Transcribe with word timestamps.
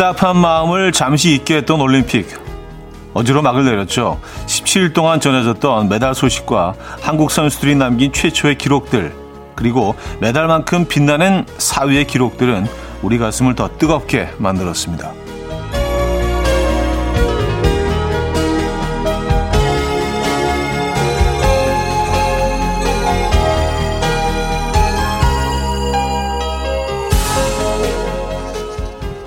답답한 0.00 0.38
마음을 0.38 0.92
잠시 0.92 1.34
잊게 1.34 1.56
했던 1.58 1.78
올림픽. 1.78 2.26
어제로 3.12 3.42
막을 3.42 3.66
내렸죠. 3.66 4.18
17일 4.46 4.94
동안 4.94 5.20
전해졌던 5.20 5.90
메달 5.90 6.14
소식과 6.14 6.72
한국 7.02 7.30
선수들이 7.30 7.74
남긴 7.74 8.10
최초의 8.10 8.56
기록들, 8.56 9.14
그리고 9.54 9.94
메달만큼 10.20 10.86
빛나는 10.86 11.44
사위의 11.58 12.06
기록들은 12.06 12.66
우리 13.02 13.18
가슴을 13.18 13.54
더 13.54 13.68
뜨겁게 13.76 14.30
만들었습니다. 14.38 15.12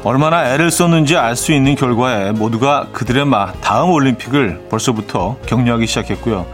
얼마나 0.03 0.53
애를 0.53 0.69
썼는지 0.69 1.15
알 1.15 1.35
수 1.37 1.53
있는 1.53 1.75
결과에 1.75 2.31
모두가 2.31 2.87
그들의 2.91 3.25
마 3.25 3.53
다음 3.61 3.89
올림픽을 3.91 4.67
벌써부터 4.69 5.37
격려하기 5.45 5.87
시작했고요. 5.87 6.45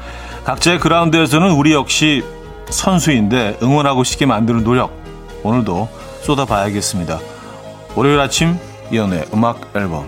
각자의 0.46 0.80
그라운드에서는 0.80 1.52
우리 1.52 1.74
역시 1.74 2.24
선수인데 2.70 3.58
응원하고 3.64 4.04
싶게 4.04 4.26
만드는 4.28 4.64
노력 4.64 4.94
오늘도 5.44 5.90
쏟아봐야겠습니다. 6.22 7.20
월요일 7.96 8.20
아침 8.20 8.56
이현우의 8.92 9.26
음악 9.34 9.76
앨범 9.76 10.08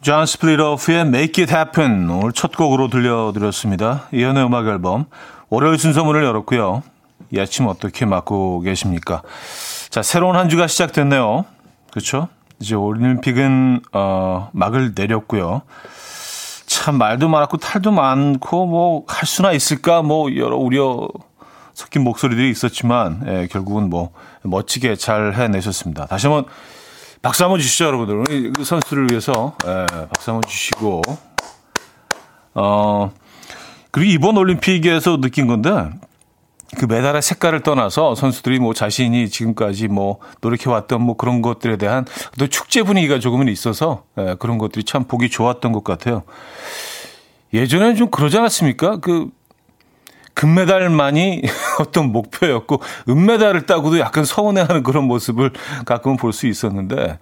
존 0.00 0.24
스플리토프의 0.24 1.00
Make 1.02 1.44
It 1.44 1.54
Happen 1.54 2.08
오늘 2.08 2.32
첫 2.32 2.56
곡으로 2.56 2.88
들려드렸습니다. 2.88 4.08
이현우의 4.12 4.44
음악 4.46 4.66
앨범 4.66 5.04
월요일 5.50 5.78
순서 5.78 6.04
문을 6.04 6.24
열었고요. 6.24 6.82
이 7.32 7.38
아침 7.40 7.66
어떻게 7.66 8.04
맞고 8.06 8.60
계십니까? 8.60 9.22
자, 9.90 10.02
새로운 10.02 10.36
한 10.36 10.48
주가 10.48 10.66
시작됐네요. 10.66 11.44
그렇죠? 11.90 12.28
이제 12.60 12.74
올림픽은 12.74 13.82
어, 13.92 14.50
막을 14.52 14.92
내렸고요. 14.94 15.62
참 16.66 16.96
말도 16.98 17.28
많았고 17.28 17.56
탈도 17.56 17.90
많고 17.90 18.66
뭐 18.66 19.04
할 19.08 19.26
수나 19.26 19.52
있을까 19.52 20.02
뭐 20.02 20.34
여러 20.36 20.56
우려 20.56 21.08
섞인 21.74 22.02
목소리들이 22.04 22.50
있었지만 22.50 23.22
예, 23.26 23.48
결국은 23.50 23.90
뭐 23.90 24.12
멋지게 24.42 24.96
잘 24.96 25.34
해내셨습니다. 25.34 26.06
다시 26.06 26.26
한번 26.26 26.44
박수 27.22 27.42
한번 27.44 27.58
주시죠, 27.60 27.86
여러분들. 27.86 28.14
우리 28.20 28.52
그 28.52 28.64
선수를 28.64 29.08
위해서 29.10 29.54
예, 29.66 29.86
박수 30.12 30.30
한번 30.30 30.48
주시고 30.48 31.02
어 32.54 33.10
그리고 33.90 34.10
이번 34.12 34.36
올림픽에서 34.36 35.20
느낀 35.20 35.46
건데 35.46 35.70
그 36.78 36.84
메달의 36.86 37.20
색깔을 37.20 37.60
떠나서 37.60 38.14
선수들이 38.14 38.60
뭐 38.60 38.74
자신이 38.74 39.28
지금까지 39.28 39.88
뭐 39.88 40.18
노력해왔던 40.40 41.02
뭐 41.02 41.16
그런 41.16 41.42
것들에 41.42 41.76
대한 41.76 42.04
또 42.38 42.46
축제 42.46 42.82
분위기가 42.82 43.18
조금은 43.18 43.48
있어서 43.48 44.04
예, 44.18 44.36
그런 44.38 44.58
것들이 44.58 44.84
참 44.84 45.04
보기 45.04 45.30
좋았던 45.30 45.72
것 45.72 45.82
같아요. 45.82 46.22
예전에는 47.52 47.96
좀 47.96 48.10
그러지 48.10 48.38
않았습니까? 48.38 48.98
그 48.98 49.28
금메달만이 50.34 51.42
어떤 51.80 52.12
목표였고 52.12 52.80
은메달을 53.08 53.66
따고도 53.66 53.98
약간 53.98 54.24
서운해하는 54.24 54.84
그런 54.84 55.04
모습을 55.04 55.52
가끔은 55.84 56.16
볼 56.16 56.32
수 56.32 56.46
있었는데 56.46 57.18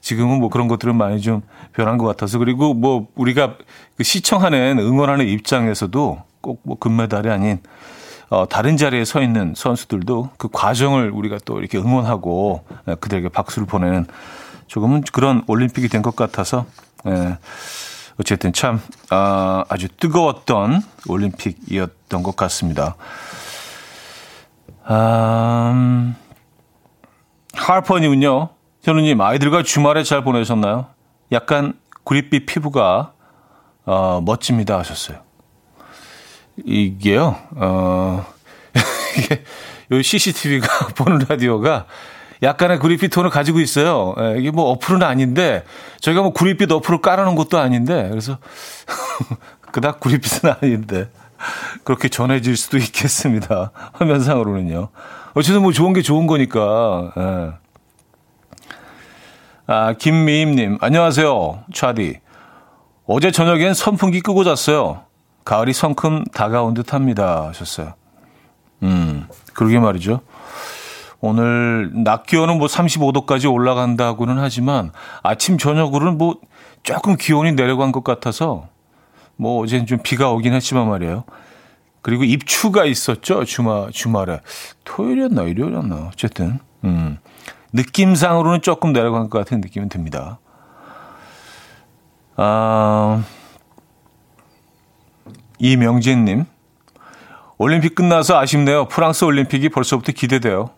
지금은 0.00 0.40
뭐 0.40 0.50
그런 0.50 0.66
것들은 0.66 0.96
많이 0.96 1.20
좀 1.20 1.42
변한 1.72 1.98
것 1.98 2.06
같아서 2.06 2.38
그리고 2.38 2.74
뭐 2.74 3.06
우리가 3.14 3.54
그 3.96 4.02
시청하는 4.02 4.78
응원하는 4.80 5.28
입장에서도 5.28 6.22
꼭 6.40 6.60
뭐 6.64 6.76
금메달이 6.78 7.30
아닌 7.30 7.60
어, 8.30 8.46
다른 8.48 8.76
자리에 8.76 9.04
서 9.04 9.22
있는 9.22 9.54
선수들도 9.56 10.30
그 10.36 10.48
과정을 10.52 11.10
우리가 11.10 11.38
또 11.44 11.58
이렇게 11.60 11.78
응원하고 11.78 12.64
예, 12.88 12.94
그들에게 12.94 13.28
박수를 13.30 13.66
보내는 13.66 14.06
조금은 14.66 15.02
그런 15.12 15.42
올림픽이 15.46 15.88
된 15.88 16.02
것 16.02 16.14
같아서 16.14 16.66
예, 17.06 17.38
어쨌든 18.20 18.52
참 18.52 18.80
아, 19.10 19.64
아주 19.68 19.88
뜨거웠던 19.88 20.82
올림픽이었던 21.08 22.22
것 22.22 22.36
같습니다. 22.36 22.96
음, 24.90 26.14
하퍼님은요, 27.54 28.48
현우님 28.82 29.20
아이들과 29.20 29.62
주말에 29.62 30.02
잘 30.02 30.22
보내셨나요? 30.24 30.86
약간 31.32 31.74
구릿빛 32.04 32.46
피부가 32.46 33.12
어, 33.84 34.20
멋집니다 34.24 34.78
하셨어요. 34.78 35.18
이게요, 36.64 37.36
어, 37.56 38.26
이게, 39.18 39.42
요 39.90 40.02
CCTV가 40.02 40.88
보는 40.96 41.26
라디오가 41.28 41.86
약간의 42.42 42.78
구릿빛 42.78 43.10
톤을 43.10 43.30
가지고 43.30 43.60
있어요. 43.60 44.14
예, 44.18 44.38
이게 44.38 44.50
뭐 44.50 44.70
어플은 44.70 45.02
아닌데, 45.02 45.64
저희가 46.00 46.22
뭐 46.22 46.32
구릿빛 46.32 46.70
어플을 46.70 47.00
깔아놓은 47.00 47.34
것도 47.34 47.58
아닌데, 47.58 48.08
그래서, 48.10 48.38
그닥 49.72 50.00
구릿빛은 50.00 50.50
아닌데, 50.60 51.10
그렇게 51.84 52.08
전해질 52.08 52.56
수도 52.56 52.78
있겠습니다. 52.78 53.72
화면상으로는요. 53.94 54.88
어쨌든 55.34 55.62
뭐 55.62 55.72
좋은 55.72 55.92
게 55.92 56.02
좋은 56.02 56.26
거니까, 56.26 57.12
예. 57.16 57.52
아, 59.66 59.92
김미임님, 59.92 60.78
안녕하세요. 60.80 61.64
차디. 61.74 62.20
어제 63.06 63.30
저녁엔 63.30 63.74
선풍기 63.74 64.20
끄고 64.20 64.44
잤어요. 64.44 65.07
가을이 65.48 65.72
성큼 65.72 66.24
다가온 66.24 66.74
듯 66.74 66.92
합니다. 66.92 67.46
하셨어요. 67.48 67.94
음, 68.82 69.26
그러게 69.54 69.78
말이죠. 69.78 70.20
오늘 71.20 71.90
낮 72.04 72.26
기온은 72.26 72.58
뭐 72.58 72.66
35도까지 72.66 73.50
올라간다고는 73.50 74.38
하지만 74.38 74.92
아침 75.22 75.56
저녁으로는 75.56 76.18
뭐 76.18 76.36
조금 76.82 77.16
기온이 77.16 77.52
내려간 77.52 77.92
것 77.92 78.04
같아서 78.04 78.68
뭐 79.36 79.62
어제는 79.62 79.86
좀 79.86 80.00
비가 80.02 80.30
오긴 80.32 80.52
했지만 80.52 80.86
말이에요. 80.86 81.24
그리고 82.02 82.24
입추가 82.24 82.84
있었죠. 82.84 83.46
주말 83.46 83.90
주말에 83.90 84.42
토요일이었나 84.84 85.44
일요일이었나 85.44 86.10
어쨌든 86.12 86.58
음. 86.84 87.16
느낌상으로는 87.72 88.60
조금 88.60 88.92
내려간 88.92 89.30
것 89.30 89.38
같은 89.38 89.62
느낌이 89.62 89.88
듭니다. 89.88 90.40
아 92.36 93.24
이명진님, 95.58 96.44
올림픽 97.58 97.94
끝나서 97.94 98.38
아쉽네요. 98.38 98.86
프랑스 98.86 99.24
올림픽이 99.24 99.68
벌써부터 99.68 100.12
기대돼요. 100.12 100.70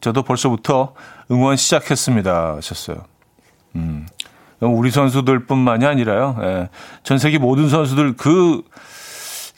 저도 0.00 0.22
벌써부터 0.22 0.94
응원 1.30 1.56
시작했습니다. 1.56 2.56
하셨어요. 2.56 2.98
음, 3.76 4.06
우리 4.60 4.90
선수들뿐만이 4.90 5.86
아니라요. 5.86 6.36
예, 6.42 6.68
전 7.02 7.18
세계 7.18 7.38
모든 7.38 7.68
선수들 7.68 8.16
그 8.16 8.62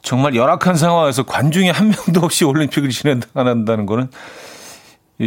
정말 0.02 0.34
열악한 0.34 0.76
상황에서 0.76 1.24
관중이 1.24 1.70
한 1.70 1.90
명도 1.90 2.20
없이 2.24 2.44
올림픽을 2.44 2.90
진행한다는 2.90 3.86
거는 3.86 4.08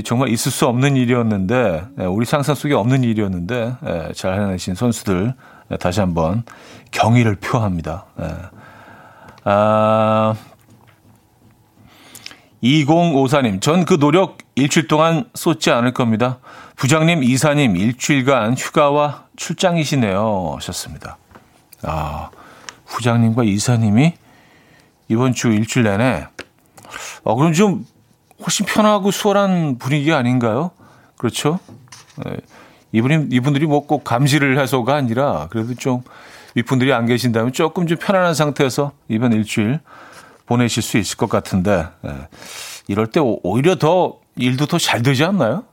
정말 0.04 0.30
있을 0.30 0.52
수 0.52 0.66
없는 0.68 0.96
일이었는데 0.96 1.84
예, 2.00 2.06
우리 2.06 2.25
상상 2.25 2.56
속에 2.56 2.74
없는 2.74 3.04
일이었는데 3.04 3.75
예, 3.86 4.12
잘 4.16 4.40
해내신 4.40 4.75
선수들 4.75 5.34
예, 5.72 5.78
다시 5.78 6.00
한번 6.00 6.44
경의를 6.92 7.36
표합니다. 7.36 8.06
예. 8.22 8.62
아, 9.46 10.36
2054님, 12.64 13.62
전 13.62 13.86
그 13.86 14.00
노력 14.00 14.38
일주일 14.56 14.88
동안 14.88 15.25
쏟지 15.34 15.72
않을 15.72 15.94
겁니다. 15.94 16.40
부장님, 16.75 17.24
이사님, 17.24 17.75
일주일간 17.75 18.56
휴가와 18.56 19.25
출장이시네요. 19.36 20.54
하셨습니다. 20.56 21.18
아, 21.81 22.30
부장님과 22.86 23.44
이사님이 23.44 24.13
이번 25.10 25.34
주 25.34 25.50
일주일 25.51 25.86
내내, 25.86 26.28
어, 27.24 27.36
그럼 27.36 27.54
좀 27.54 27.86
훨씬 28.42 28.66
편하고 28.66 29.12
수월한 29.12 29.78
분위기 29.78 30.13
아닌가요? 30.13 30.72
그렇죠? 31.18 31.60
네. 32.24 32.38
이분이, 32.92 33.28
이분들이 33.31 33.66
뭐 33.66 33.88
꼭 33.88 34.04
감시를 34.04 34.60
해서가 34.60 34.95
아니라 34.95 35.48
그래도 35.50 35.74
좀 35.74 36.04
윗분들이 36.56 36.94
안 36.94 37.06
계신다면 37.06 37.54
조금 37.54 37.88
좀 37.88 37.98
편안한 37.98 38.34
상태에서 38.34 38.92
이번 39.08 39.34
일주일 39.34 39.80
보내실 40.46 40.84
수 40.84 40.98
있을 40.98 41.18
것 41.18 41.30
같은데 41.30 41.86
예. 42.06 42.28
이럴 42.88 43.08
때 43.08 43.20
오히려 43.22 43.76
더 43.76 44.20
일도 44.36 44.66
더 44.66 44.78
잘 44.78 45.02
되지 45.02 45.24
않나요? 45.24 45.64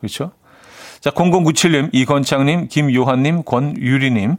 그렇죠? 0.00 0.32
자, 1.00 1.10
0097님, 1.10 1.90
이건창님, 1.92 2.68
김요한님, 2.68 3.44
권유리님, 3.44 4.36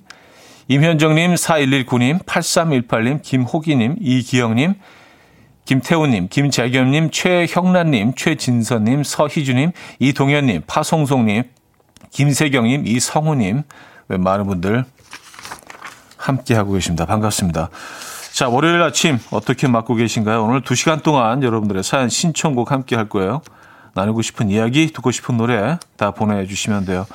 임현정님, 0.67 1.35
4119님, 1.35 2.23
8318님, 2.25 3.21
김호기님, 3.21 3.95
이기영님, 4.01 4.73
김태우님, 5.65 6.27
김재겸님, 6.29 7.11
최형란님, 7.11 8.13
최진선님, 8.15 9.03
서희주님, 9.03 9.71
이동현님, 9.99 10.63
파송송님, 10.67 11.43
김세경님, 12.11 12.87
이성우님, 12.87 13.63
많은 14.07 14.47
분들 14.47 14.85
함께 16.27 16.55
하고 16.55 16.73
계십니다. 16.73 17.05
반갑습니다. 17.05 17.69
자, 18.33 18.49
월요일 18.49 18.81
아침 18.81 19.19
어떻게 19.31 19.67
맞고 19.67 19.95
계신가요? 19.95 20.43
오늘 20.43 20.61
2시간 20.61 21.01
동안 21.01 21.41
여러분들의 21.41 21.83
사연 21.83 22.09
신청곡 22.09 22.71
함께 22.71 22.95
할 22.95 23.09
거예요. 23.09 23.41
나누고 23.93 24.21
싶은 24.21 24.49
이야기, 24.49 24.91
듣고 24.91 25.11
싶은 25.11 25.37
노래 25.37 25.79
다 25.95 26.11
보내주시면 26.11 26.85
돼요. 26.85 27.07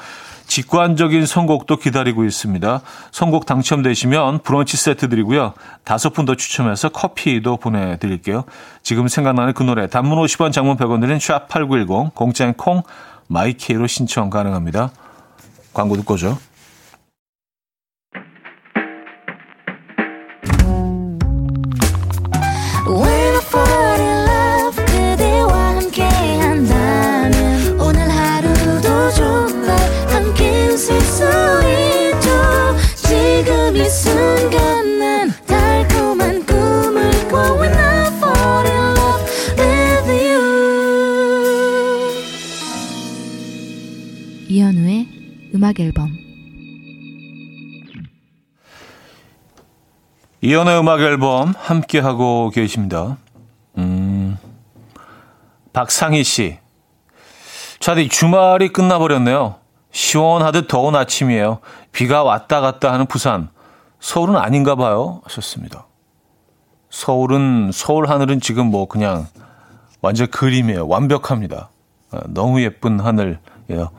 직관적인 0.49 1.25
선곡도 1.25 1.76
기다리고 1.76 2.25
있습니다. 2.25 2.81
선곡 3.12 3.47
당첨되시면 3.47 4.41
브런치 4.43 4.76
세트 4.76 5.09
드리고요. 5.09 5.55
다섯 5.85 6.11
분 6.12 6.26
더 6.26 6.35
추첨해서 6.35 6.88
커피도 6.88 7.56
보내드릴게요. 7.59 8.44
지금 8.82 9.09
생각나는 9.09 9.55
그 9.55 9.62
노래 9.62 9.88
단문 9.88 10.19
50원 10.19 10.53
장문 10.53 10.76
100원 10.76 11.00
드린 11.00 11.19
샵8910 11.19 12.14
공짜인 12.14 12.53
콩 12.55 12.82
마이케이로 13.29 13.87
신청 13.87 14.29
가능합니다. 14.29 14.91
광고 15.73 15.97
듣고 15.97 16.17
죠 16.17 16.37
음악 45.63 45.79
앨범 45.79 46.11
이연의 50.41 50.81
음악 50.81 51.01
앨범 51.01 51.55
함께 51.57 52.01
하고 52.01 52.51
계십니다. 52.51 53.17
음, 53.79 54.37
박상희 55.73 56.25
씨. 56.25 56.59
차디 57.79 58.09
주말이 58.09 58.71
끝나버렸네요. 58.71 59.55
시원하듯 59.93 60.67
더운 60.67 60.97
아침이에요. 60.97 61.61
비가 61.93 62.25
왔다 62.25 62.61
갔다 62.61 62.93
하는 62.93 63.07
부산. 63.07 63.51
서울은 64.02 64.37
아닌가 64.37 64.75
봐요. 64.75 65.20
하셨습니다. 65.25 65.87
서울은, 66.90 67.70
서울 67.72 68.08
하늘은 68.08 68.40
지금 68.40 68.66
뭐 68.66 68.87
그냥 68.87 69.28
완전 70.00 70.26
그림이에요. 70.26 70.88
완벽합니다. 70.88 71.70
아, 72.10 72.20
너무 72.26 72.60
예쁜 72.62 72.99
하늘이에요. 72.99 73.90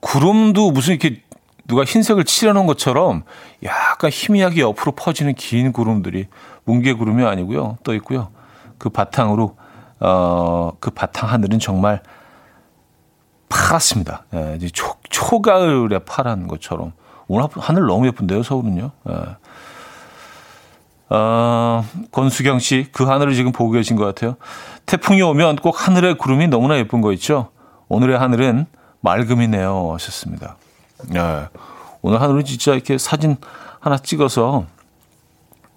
구름도 0.00 0.70
무슨 0.70 0.94
이렇게 0.94 1.22
누가 1.68 1.84
흰색을 1.84 2.24
칠해놓은 2.24 2.66
것처럼 2.66 3.24
약간 3.62 4.10
희미하게 4.10 4.62
옆으로 4.62 4.92
퍼지는 4.92 5.34
긴 5.34 5.72
구름들이 5.72 6.26
뭉게 6.64 6.94
구름이 6.94 7.24
아니고요. 7.24 7.76
떠 7.84 7.94
있고요. 7.96 8.30
그 8.78 8.88
바탕으로 8.88 9.56
어, 10.00 10.72
그 10.80 10.90
바탕 10.90 11.28
하늘은 11.28 11.58
정말 11.58 12.02
파랗습니다. 13.50 14.24
예, 14.32 14.58
초, 14.72 14.94
초가을에 15.10 16.00
파란 16.00 16.48
것처럼. 16.48 16.92
오늘 17.28 17.48
하늘 17.56 17.86
너무 17.86 18.06
예쁜데요, 18.06 18.42
서울은요. 18.42 18.90
예. 19.08 19.14
어, 21.10 21.84
권수경 22.10 22.58
씨, 22.58 22.88
그 22.92 23.04
하늘을 23.04 23.34
지금 23.34 23.52
보고 23.52 23.70
계신 23.70 23.96
것 23.96 24.04
같아요. 24.04 24.36
태풍이 24.86 25.22
오면 25.22 25.56
꼭 25.56 25.86
하늘의 25.86 26.18
구름이 26.18 26.48
너무나 26.48 26.76
예쁜 26.78 27.00
거 27.00 27.12
있죠. 27.12 27.50
오늘의 27.88 28.18
하늘은 28.18 28.66
맑음이네요. 29.00 29.92
하셨습니다. 29.94 30.56
네. 31.08 31.46
오늘 32.02 32.20
하늘은 32.20 32.44
진짜 32.44 32.72
이렇게 32.72 32.98
사진 32.98 33.36
하나 33.80 33.98
찍어서, 33.98 34.64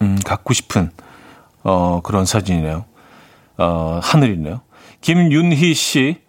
음, 0.01 0.17
갖고 0.25 0.53
싶은, 0.53 0.91
어, 1.63 2.01
그런 2.03 2.25
사진이네요. 2.25 2.85
어, 3.57 3.99
하늘이네요. 4.01 4.61
김윤희 5.01 5.73
씨, 5.73 6.21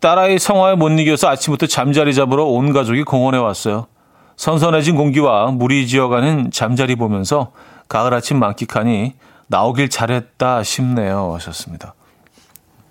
딸아이 0.00 0.38
성화에 0.38 0.74
못 0.74 0.90
이겨서 0.90 1.28
아침부터 1.28 1.66
잠자리 1.66 2.12
잡으러 2.12 2.44
온 2.44 2.72
가족이 2.72 3.04
공원에 3.04 3.38
왔어요. 3.38 3.86
선선해진 4.36 4.96
공기와 4.96 5.46
물이 5.50 5.86
지어가는 5.86 6.50
잠자리 6.50 6.96
보면서 6.96 7.52
가을 7.88 8.14
아침 8.14 8.38
만끽하니 8.38 9.14
나오길 9.46 9.90
잘했다 9.90 10.62
싶네요. 10.62 11.34
하셨습니다. 11.34 11.94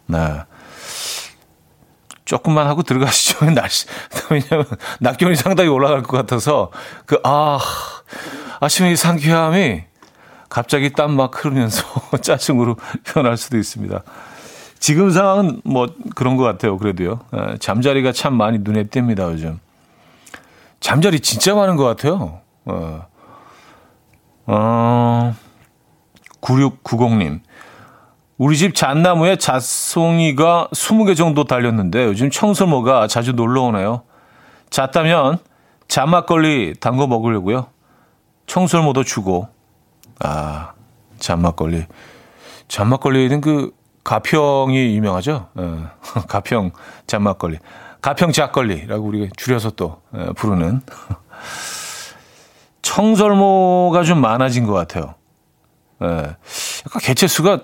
네. 0.07 0.43
조금만 2.25 2.67
하고 2.67 2.83
들어가시죠. 2.83 3.49
날씨. 3.51 3.87
왜냐면 4.29 4.65
낙견이 4.99 5.35
상당히 5.35 5.69
올라갈 5.69 6.03
것 6.03 6.15
같아서 6.15 6.71
그, 7.05 7.19
아, 7.23 7.59
아침에 8.59 8.95
상쾌함이 8.95 9.83
갑자기 10.47 10.91
땀 10.91 11.11
막 11.15 11.43
흐르면서 11.43 11.83
짜증으로 12.21 12.77
변할 13.03 13.37
수도 13.37 13.57
있습니다. 13.57 14.03
지금 14.79 15.11
상황은 15.11 15.61
뭐 15.63 15.93
그런 16.15 16.37
것 16.37 16.43
같아요. 16.43 16.77
그래도요. 16.77 17.19
예, 17.35 17.57
잠자리가 17.59 18.11
참 18.11 18.35
많이 18.35 18.59
눈에 18.59 18.85
띕니다. 18.85 19.31
요즘. 19.31 19.59
잠자리 20.81 21.19
진짜 21.19 21.55
많은 21.55 21.77
것 21.77 21.85
같아요. 21.85 22.41
어, 22.65 23.05
어 24.47 25.35
9690님. 26.41 27.39
우리 28.37 28.57
집 28.57 28.73
잣나무에 28.73 29.35
잣송이가 29.35 30.69
20개 30.73 31.15
정도 31.15 31.43
달렸는데 31.43 32.05
요즘 32.05 32.31
청설모가 32.31 33.07
자주 33.07 33.33
놀러 33.33 33.61
오네요. 33.61 34.01
잣다면 34.71 35.37
잣막걸리 35.87 36.73
담궈 36.79 37.05
먹으려고요. 37.05 37.67
청설모도 38.47 39.03
주고 39.03 39.47
아 40.19 40.73
잣막걸리 41.19 41.85
잣막걸리는 42.67 43.41
그 43.41 43.71
가평이 44.03 44.95
유명하죠. 44.95 45.49
예, 45.59 45.77
가평 46.27 46.71
잣막걸리 47.05 47.59
가평 48.01 48.31
잣걸리라고 48.31 49.05
우리가 49.05 49.27
줄여서 49.37 49.71
또 49.71 50.01
예, 50.15 50.31
부르는 50.35 50.81
청설모가 52.81 54.03
좀 54.03 54.19
많아진 54.21 54.65
것 54.65 54.73
같아요. 54.73 55.15
예, 56.01 56.05
약간 56.07 57.01
개체 57.01 57.27
수가 57.27 57.59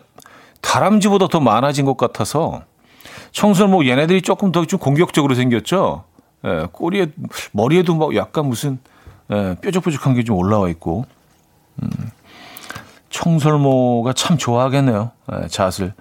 다람쥐보다 0.61 1.27
더 1.27 1.39
많아진 1.39 1.85
것 1.85 1.97
같아서 1.97 2.61
청설모 3.31 3.85
얘네들이 3.85 4.21
조금 4.21 4.51
더 4.51 4.65
좀 4.65 4.79
공격적으로 4.79 5.33
생겼죠. 5.35 6.03
예, 6.45 6.67
꼬리에 6.71 7.07
머리에도 7.51 7.95
막 7.95 8.15
약간 8.15 8.45
무슨 8.45 8.79
예, 9.31 9.55
뾰족뾰족한 9.61 10.13
게 10.13 10.23
좀 10.23 10.37
올라와 10.37 10.69
있고 10.69 11.05
음, 11.81 11.89
청설모가 13.09 14.13
참 14.13 14.37
좋아하겠네요. 14.37 15.11
예, 15.33 15.47
잣을. 15.47 15.93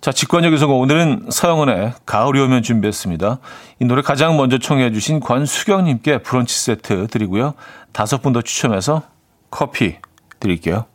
자, 0.00 0.12
직관적인 0.12 0.58
선거 0.58 0.74
오늘은 0.74 1.26
서영은의 1.30 1.94
가을이 2.06 2.40
오면 2.40 2.62
준비했습니다. 2.62 3.38
이 3.80 3.84
노래 3.84 4.00
가장 4.00 4.36
먼저 4.36 4.58
청해 4.58 4.92
주신 4.92 5.18
권수경님께 5.20 6.18
브런치 6.18 6.56
세트 6.58 7.08
드리고요. 7.08 7.54
다섯 7.92 8.22
분 8.22 8.32
더 8.32 8.40
추첨해서 8.42 9.02
커피 9.50 9.96
드릴게요. 10.38 10.86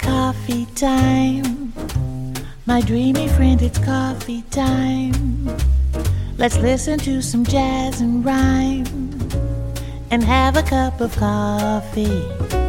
coffee 0.00 0.66
time. 0.74 1.72
My 2.66 2.80
dreamy 2.80 3.26
friend, 3.26 3.60
it's 3.62 3.78
coffee 3.84 4.42
time. 4.50 5.48
Let's 6.38 6.56
listen 6.58 6.98
to 7.00 7.18
some 7.18 7.44
jazz 7.44 8.00
and 8.00 8.24
rhyme 8.24 8.86
and 10.10 10.24
have 10.24 10.56
a 10.56 10.62
cup 10.62 11.00
of 11.02 11.14
coffee. 11.18 12.59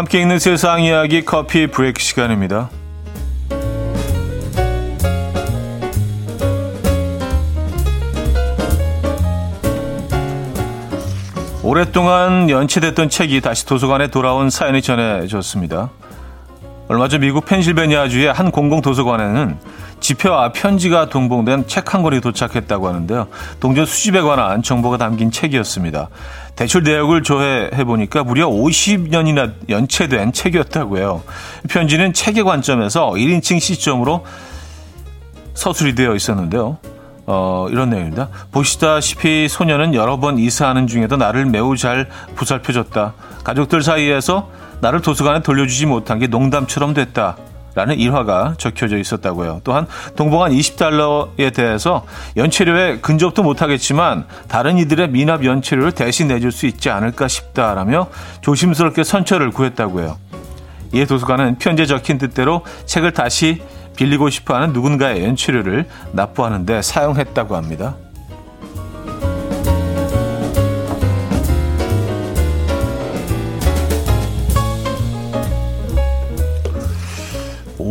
함께 0.00 0.18
있는 0.18 0.38
세상 0.38 0.80
이야기 0.82 1.26
커피 1.26 1.66
브레이크 1.66 2.00
시간입니다. 2.00 2.70
오랫동안 11.62 12.48
연체됐던 12.48 13.10
책이 13.10 13.42
다시 13.42 13.66
도서관에 13.66 14.06
돌아온 14.06 14.48
사연이 14.48 14.80
전해졌습니다. 14.80 15.90
얼마 16.88 17.06
전 17.08 17.20
미국 17.20 17.44
펜실베니아주의 17.44 18.32
한 18.32 18.50
공공도서관에는 18.50 19.58
지표와 20.00 20.52
편지가 20.52 21.10
동봉된 21.10 21.66
책 21.66 21.92
한 21.92 22.02
권이 22.02 22.22
도착했다고 22.22 22.88
하는데요. 22.88 23.28
동전 23.60 23.84
수집에 23.84 24.22
관한 24.22 24.62
정보가 24.62 24.96
담긴 24.96 25.30
책이었습니다. 25.30 26.08
대출 26.56 26.82
내역을 26.82 27.22
조회해 27.22 27.84
보니까 27.84 28.22
무려 28.22 28.48
50년이나 28.48 29.52
연체된 29.68 30.32
책이었다고요. 30.32 31.22
편지는 31.68 32.12
책의 32.12 32.44
관점에서 32.44 33.10
1인칭 33.10 33.60
시점으로 33.60 34.24
서술이 35.54 35.94
되어 35.94 36.14
있었는데요. 36.14 36.78
어, 37.26 37.68
이런 37.70 37.90
내용입니다. 37.90 38.28
보시다시피 38.50 39.46
소녀는 39.48 39.94
여러 39.94 40.18
번 40.18 40.38
이사하는 40.38 40.86
중에도 40.86 41.16
나를 41.16 41.46
매우 41.46 41.76
잘 41.76 42.08
보살펴줬다. 42.34 43.14
가족들 43.44 43.82
사이에서 43.82 44.50
나를 44.80 45.00
도서관에 45.00 45.42
돌려주지 45.42 45.86
못한 45.86 46.18
게 46.18 46.26
농담처럼 46.26 46.94
됐다. 46.94 47.36
라는 47.74 47.98
일화가 47.98 48.54
적혀져 48.58 48.98
있었다고요. 48.98 49.60
또한 49.64 49.86
동봉한 50.16 50.52
20달러에 50.52 51.54
대해서 51.54 52.04
연체료에 52.36 52.98
근접도 53.00 53.42
못하겠지만 53.42 54.26
다른 54.48 54.78
이들의 54.78 55.10
미납 55.10 55.44
연체료를 55.44 55.92
대신 55.92 56.28
내줄 56.28 56.52
수 56.52 56.66
있지 56.66 56.90
않을까 56.90 57.28
싶다라며 57.28 58.08
조심스럽게 58.40 59.04
선처를 59.04 59.50
구했다고요. 59.50 60.18
이에 60.92 61.04
도서관은 61.04 61.58
편지에 61.58 61.86
적힌 61.86 62.18
뜻대로 62.18 62.64
책을 62.86 63.12
다시 63.12 63.62
빌리고 63.96 64.30
싶어하는 64.30 64.72
누군가의 64.72 65.24
연체료를 65.24 65.86
납부하는데 66.12 66.82
사용했다고 66.82 67.54
합니다. 67.56 67.96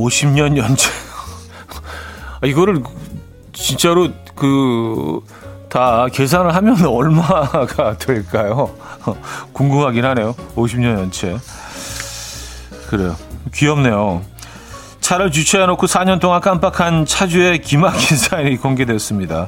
50년 0.05 0.57
연체. 0.57 0.89
아, 2.41 2.47
이거를 2.47 2.83
진짜로 3.53 4.09
그 4.35 5.21
다 5.69 6.07
계산을 6.11 6.55
하면 6.55 6.83
얼마가 6.85 7.97
될까요? 7.97 8.71
궁금하긴 9.53 10.03
하네요. 10.03 10.33
50년 10.55 10.97
연체. 10.97 11.37
그래요. 12.89 13.15
귀엽네요. 13.53 14.23
차를 14.99 15.31
주차해놓고 15.31 15.87
4년 15.87 16.19
동안 16.19 16.41
깜빡한 16.41 17.05
차주의 17.05 17.61
기막힌 17.61 18.17
사연이 18.17 18.57
공개됐습니다. 18.57 19.47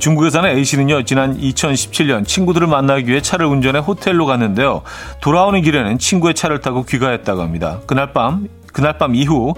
중국에서는 0.00 0.48
A씨는요, 0.56 1.04
지난 1.04 1.38
2017년 1.38 2.26
친구들을 2.26 2.66
만나기 2.66 3.08
위해 3.10 3.20
차를 3.20 3.44
운전해 3.44 3.78
호텔로 3.78 4.24
갔는데요. 4.24 4.82
돌아오는 5.20 5.60
길에는 5.60 5.98
친구의 5.98 6.32
차를 6.32 6.62
타고 6.62 6.84
귀가했다고 6.84 7.42
합니다. 7.42 7.80
그날 7.86 8.14
밤 8.14 8.48
그날 8.72 8.98
밤 8.98 9.14
이후 9.14 9.54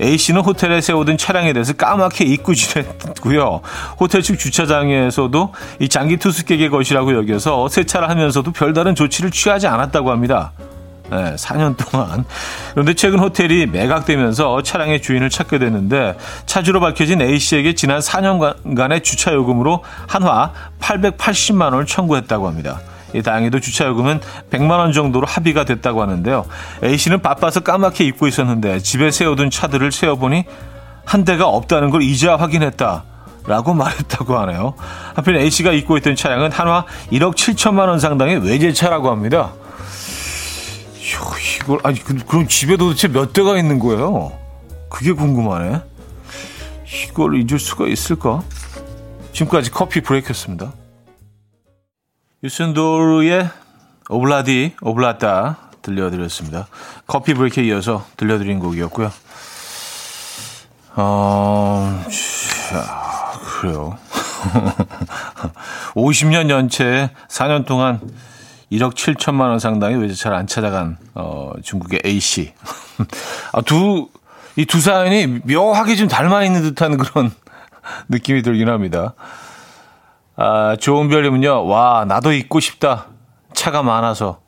A씨는 0.00 0.40
호텔에 0.40 0.80
세워둔 0.80 1.16
차량에 1.18 1.52
대해서 1.52 1.72
까맣게 1.72 2.24
잊고 2.24 2.54
지냈고요. 2.54 3.60
호텔 4.00 4.22
측 4.22 4.38
주차장에서도 4.38 5.52
이 5.80 5.88
장기 5.88 6.16
투숙객의 6.16 6.70
것이라고 6.70 7.14
여겨서 7.14 7.68
세차를 7.68 8.10
하면서도 8.10 8.52
별다른 8.52 8.94
조치를 8.94 9.30
취하지 9.30 9.66
않았다고 9.68 10.10
합니다. 10.10 10.52
네, 11.10 11.34
4년 11.36 11.76
동안. 11.76 12.24
그런데 12.72 12.94
최근 12.94 13.20
호텔이 13.20 13.66
매각되면서 13.66 14.62
차량의 14.62 15.02
주인을 15.02 15.30
찾게 15.30 15.58
됐는데 15.58 16.16
차주로 16.46 16.80
밝혀진 16.80 17.20
A씨에게 17.20 17.74
지난 17.74 18.00
4년간의 18.00 19.04
주차 19.04 19.32
요금으로 19.32 19.84
한화 20.08 20.52
880만 20.80 21.72
원을 21.72 21.86
청구했다고 21.86 22.48
합니다. 22.48 22.80
다행히도 23.22 23.60
주차요금은 23.60 24.20
100만 24.50 24.70
원 24.70 24.92
정도로 24.92 25.26
합의가 25.26 25.64
됐다고 25.64 26.02
하는데요. 26.02 26.44
A씨는 26.82 27.22
바빠서 27.22 27.60
까맣게 27.60 28.04
입고 28.04 28.26
있었는데 28.26 28.80
집에 28.80 29.10
세워둔 29.10 29.50
차들을 29.50 29.92
세어보니 29.92 30.44
한 31.04 31.24
대가 31.24 31.48
없다는 31.48 31.90
걸 31.90 32.02
이제야 32.02 32.36
확인했다. 32.36 33.04
라고 33.46 33.74
말했다고 33.74 34.38
하네요. 34.38 34.74
하필 35.14 35.36
A씨가 35.36 35.72
입고 35.72 35.98
있던 35.98 36.16
차량은 36.16 36.50
한화 36.50 36.86
1억 37.12 37.34
7천만 37.34 37.88
원 37.88 37.98
상당의 37.98 38.38
외제차라고 38.44 39.10
합니다. 39.10 39.52
이걸, 41.64 41.78
아니, 41.82 41.98
그, 41.98 42.16
그럼 42.26 42.46
집에 42.48 42.76
도대체 42.76 43.08
몇 43.08 43.32
대가 43.32 43.56
있는 43.56 43.78
거예요? 43.78 44.32
그게 44.88 45.12
궁금하네. 45.12 45.80
이걸 47.08 47.36
잊을 47.36 47.58
수가 47.58 47.86
있을까? 47.86 48.42
지금까지 49.32 49.70
커피 49.70 50.00
브레이크였습니다. 50.00 50.72
유순도르의 52.44 53.48
오블라디, 54.10 54.74
오블라따 54.82 55.56
들려드렸습니다. 55.80 56.66
커피 57.06 57.32
브레이크에 57.32 57.64
이어서 57.64 58.04
들려드린 58.18 58.58
곡이었고요. 58.58 59.10
어, 60.96 62.04
자, 62.68 63.32
그래요. 63.60 63.96
50년 65.96 66.50
연체 66.50 67.08
4년 67.28 67.64
동안 67.64 67.98
1억 68.70 68.92
7천만 68.94 69.48
원 69.48 69.58
상당의 69.58 69.96
외제차를 70.02 70.36
안 70.36 70.46
찾아간 70.46 70.98
어, 71.14 71.52
중국의 71.62 72.02
A 72.04 72.20
씨. 72.20 72.52
아, 73.52 73.62
두, 73.62 74.10
이 74.56 74.66
두 74.66 74.82
사연이 74.82 75.26
묘하게 75.26 75.96
좀 75.96 76.08
닮아 76.08 76.44
있는 76.44 76.60
듯한 76.60 76.98
그런 76.98 77.32
느낌이 78.10 78.42
들긴 78.42 78.68
합니다. 78.68 79.14
아, 80.36 80.76
좋은 80.80 81.08
별님은요, 81.08 81.66
와, 81.66 82.04
나도 82.06 82.32
입고 82.32 82.60
싶다. 82.60 83.06
차가 83.52 83.82
많아서. 83.82 84.40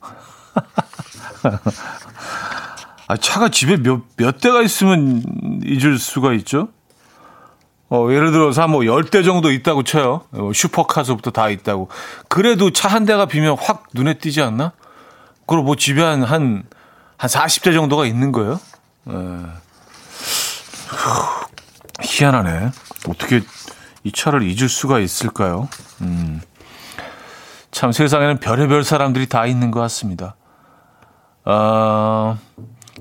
아, 3.09 3.16
차가 3.16 3.49
집에 3.49 3.76
몇, 3.76 4.00
몇 4.16 4.40
대가 4.40 4.62
있으면 4.62 5.23
잊을 5.64 5.99
수가 5.99 6.33
있죠? 6.35 6.69
어, 7.88 8.09
예를 8.11 8.33
들어서 8.33 8.66
뭐 8.66 8.81
10대 8.81 9.25
정도 9.25 9.52
있다고 9.52 9.85
쳐요. 9.85 10.23
어, 10.33 10.50
슈퍼카서부터 10.52 11.31
다 11.31 11.49
있다고. 11.50 11.88
그래도 12.28 12.73
차 12.73 12.88
한 12.88 13.05
대가 13.05 13.26
비면 13.26 13.57
확 13.61 13.85
눈에 13.95 14.14
띄지 14.14 14.43
않나? 14.43 14.73
그리고 15.47 15.62
뭐 15.62 15.76
집에 15.76 16.02
한, 16.02 16.25
한, 16.25 16.64
한 17.16 17.31
40대 17.31 17.73
정도가 17.75 18.07
있는 18.07 18.33
거예요? 18.33 18.59
에. 19.09 19.12
희한하네. 22.02 22.71
어떻게 23.09 23.40
이 24.07 24.13
차를 24.13 24.45
잊을 24.45 24.69
수가 24.69 25.01
있을까요? 25.01 25.69
음. 26.01 26.41
참 27.73 27.91
세상에는 27.91 28.39
별의별 28.39 28.85
사람들이 28.85 29.27
다 29.27 29.47
있는 29.47 29.73
것 29.73 29.81
같습니다. 29.81 30.37
어, 31.45 32.39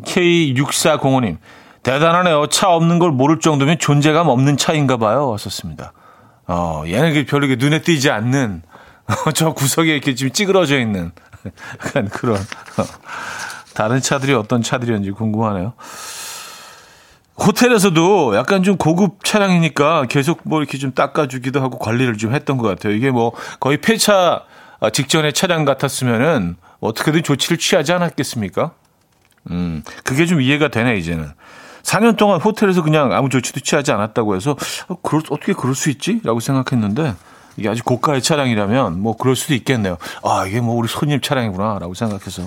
K6405님. 0.03 1.37
대단하네요. 1.83 2.47
차 2.47 2.69
없는 2.69 2.97
걸 2.97 3.11
모를 3.11 3.39
정도면 3.39 3.77
존재감 3.77 4.29
없는 4.29 4.57
차인가 4.57 4.97
봐요. 4.97 5.29
왔었습니다. 5.29 5.93
어, 6.47 6.83
얘는 6.87 7.27
별로 7.27 7.45
눈에 7.45 7.81
띄지 7.81 8.09
않는, 8.09 8.63
저 9.35 9.53
구석에 9.53 9.91
이렇게 9.93 10.15
지금 10.15 10.33
찌그러져 10.33 10.79
있는, 10.79 11.11
약간 11.85 12.09
그런, 12.09 12.39
다른 13.75 14.01
차들이 14.01 14.33
어떤 14.33 14.63
차들이었는지 14.63 15.11
궁금하네요. 15.11 15.73
호텔에서도 17.37 18.35
약간 18.35 18.63
좀 18.63 18.77
고급 18.77 19.23
차량이니까 19.23 20.05
계속 20.07 20.41
뭐 20.43 20.59
이렇게 20.59 20.77
좀 20.77 20.93
닦아주기도 20.93 21.61
하고 21.61 21.77
관리를 21.79 22.17
좀 22.17 22.33
했던 22.33 22.57
것 22.57 22.67
같아요. 22.67 22.93
이게 22.93 23.11
뭐 23.11 23.33
거의 23.59 23.77
폐차 23.77 24.43
직전의 24.93 25.33
차량 25.33 25.65
같았으면은 25.65 26.55
어떻게든 26.79 27.23
조치를 27.23 27.57
취하지 27.57 27.93
않았겠습니까? 27.93 28.71
음, 29.51 29.83
그게 30.03 30.25
좀 30.25 30.41
이해가 30.41 30.69
되네, 30.69 30.97
이제는. 30.97 31.31
4년 31.83 32.17
동안 32.17 32.41
호텔에서 32.41 32.81
그냥 32.81 33.13
아무 33.13 33.29
조치도 33.29 33.59
취하지 33.59 33.91
않았다고 33.91 34.35
해서, 34.35 34.55
어, 34.87 34.95
그럴, 35.01 35.21
어떻게 35.29 35.53
그럴 35.53 35.75
수 35.75 35.89
있지? 35.91 36.19
라고 36.23 36.39
생각했는데, 36.39 37.13
이게 37.57 37.69
아주 37.69 37.83
고가의 37.83 38.21
차량이라면 38.21 39.01
뭐 39.01 39.15
그럴 39.15 39.35
수도 39.35 39.53
있겠네요. 39.53 39.97
아, 40.23 40.45
이게 40.47 40.61
뭐 40.61 40.75
우리 40.75 40.87
손님 40.87 41.21
차량이구나. 41.21 41.77
라고 41.79 41.93
생각해서. 41.93 42.43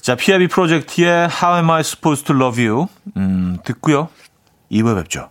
자, 0.00 0.14
PIB 0.16 0.48
프로젝트의 0.48 1.28
How 1.28 1.56
Am 1.56 1.70
I 1.70 1.80
Supposed 1.80 2.26
to 2.26 2.34
Love 2.36 2.64
You 2.64 2.86
음, 3.16 3.58
듣고요. 3.64 4.08
2부에 4.70 4.96
뵙죠. 5.02 5.30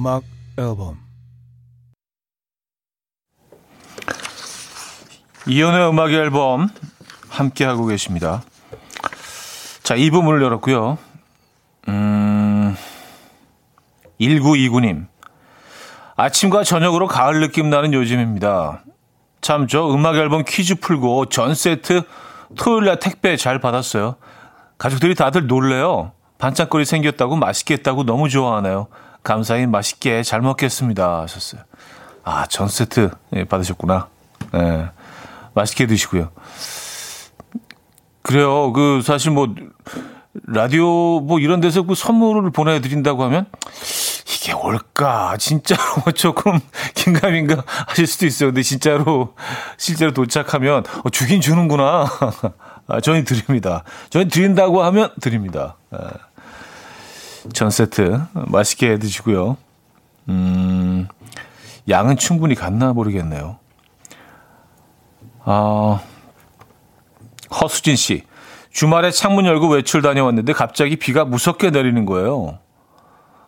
음악 0.00 0.22
앨범 0.56 0.96
이현우의 5.46 5.90
음악 5.90 6.10
앨범 6.12 6.70
함께 7.28 7.66
하고 7.66 7.84
계십니다. 7.84 8.42
자, 9.82 9.96
2부 9.96 10.22
문을 10.22 10.40
열었고요. 10.40 10.96
음, 11.88 12.74
1929님. 14.18 15.06
아침과 16.16 16.64
저녁으로 16.64 17.06
가을 17.06 17.40
느낌 17.40 17.68
나는 17.68 17.92
요즘입니다. 17.92 18.82
참, 19.42 19.66
저 19.66 19.86
음악 19.90 20.16
앨범 20.16 20.44
퀴즈 20.46 20.76
풀고 20.76 21.26
전 21.26 21.54
세트 21.54 22.04
토요일 22.56 22.86
날 22.86 22.98
택배 23.00 23.36
잘 23.36 23.60
받았어요. 23.60 24.16
가족들이 24.78 25.14
다들 25.14 25.46
놀래요. 25.46 26.12
반짝거리 26.38 26.86
생겼다고 26.86 27.36
맛있겠다고 27.36 28.04
너무 28.04 28.30
좋아하네요. 28.30 28.88
감사히 29.22 29.66
맛있게 29.66 30.22
잘 30.22 30.40
먹겠습니다. 30.40 31.22
하셨어요. 31.22 31.62
아, 32.24 32.46
전 32.46 32.68
세트 32.68 33.10
예, 33.34 33.44
받으셨구나. 33.44 34.08
예. 34.54 34.90
맛있게 35.54 35.86
드시고요. 35.86 36.30
그래요. 38.22 38.72
그, 38.72 39.02
사실 39.02 39.30
뭐, 39.30 39.54
라디오 40.46 41.20
뭐 41.20 41.40
이런 41.40 41.60
데서 41.60 41.82
그 41.82 41.94
선물을 41.94 42.50
보내드린다고 42.50 43.24
하면 43.24 43.46
이게 44.28 44.52
올까? 44.52 45.36
진짜로 45.38 45.82
조금 46.14 46.60
긴가민가 46.94 47.64
하실 47.88 48.06
수도 48.06 48.26
있어요. 48.26 48.50
근데 48.50 48.62
진짜로 48.62 49.34
실제로 49.76 50.12
도착하면 50.12 50.84
어, 51.04 51.10
주긴 51.10 51.40
주는구나. 51.40 52.06
아, 52.86 53.00
저희 53.00 53.24
드립니다. 53.24 53.84
저희 54.08 54.28
드린다고 54.28 54.82
하면 54.84 55.10
드립니다. 55.20 55.76
아, 55.90 56.10
전 57.52 57.70
세트 57.70 58.20
맛있게 58.32 58.98
드시고요. 58.98 59.56
음, 60.28 61.08
양은 61.88 62.16
충분히 62.16 62.54
갔나 62.54 62.92
모르겠네요. 62.92 63.58
아, 65.44 66.00
허수진 67.50 67.96
씨. 67.96 68.24
주말에 68.70 69.10
창문 69.10 69.46
열고 69.46 69.68
외출 69.68 70.02
다녀왔는데 70.02 70.52
갑자기 70.52 70.96
비가 70.96 71.24
무섭게 71.24 71.70
내리는 71.70 72.06
거예요. 72.06 72.58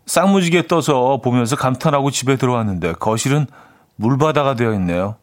쌍무지개 0.06 0.66
떠서 0.66 1.20
보면서 1.22 1.54
감탄하고 1.54 2.10
집에 2.10 2.36
들어왔는데 2.36 2.94
거실은 2.94 3.46
물바다가 3.96 4.56
되어 4.56 4.74
있네요. 4.74 5.16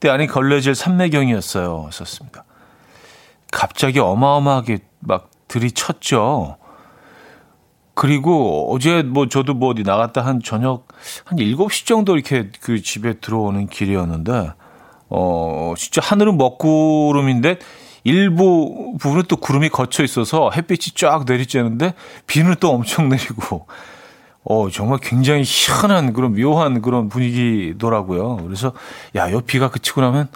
때 0.00 0.08
아닌 0.08 0.26
걸레질 0.26 0.74
삼매경이었어요. 0.74 1.90
썼습니다. 1.92 2.44
갑자기 3.52 4.00
어마어마하게 4.00 4.78
막 5.00 5.30
들이쳤죠. 5.46 6.56
그리고 7.98 8.72
어제 8.72 9.02
뭐 9.02 9.26
저도 9.26 9.54
뭐 9.54 9.70
어디 9.70 9.82
나갔다 9.82 10.24
한 10.24 10.40
저녁 10.40 10.86
한 11.24 11.36
7시 11.36 11.84
정도 11.84 12.14
이렇게 12.14 12.48
그 12.60 12.80
집에 12.80 13.14
들어오는 13.14 13.66
길이었는데 13.66 14.52
어 15.08 15.74
진짜 15.76 16.00
하늘은 16.04 16.38
먹구름인데 16.38 17.58
일부 18.04 18.94
부분은 19.00 19.24
또 19.26 19.34
구름이 19.36 19.70
걷혀 19.70 20.04
있어서 20.04 20.52
햇빛이 20.54 20.94
쫙 20.94 21.24
내리쬐는데 21.24 21.94
비는 22.28 22.54
또 22.60 22.70
엄청 22.70 23.08
내리고 23.10 23.66
어, 24.44 24.70
정말 24.70 25.00
굉장히 25.02 25.42
희한한 25.44 26.12
그런 26.12 26.34
묘한 26.34 26.80
그런 26.80 27.08
분위기더라고요. 27.08 28.36
그래서 28.44 28.74
야, 29.16 29.30
요 29.32 29.40
비가 29.40 29.70
그치고 29.70 30.02
나면 30.02 30.28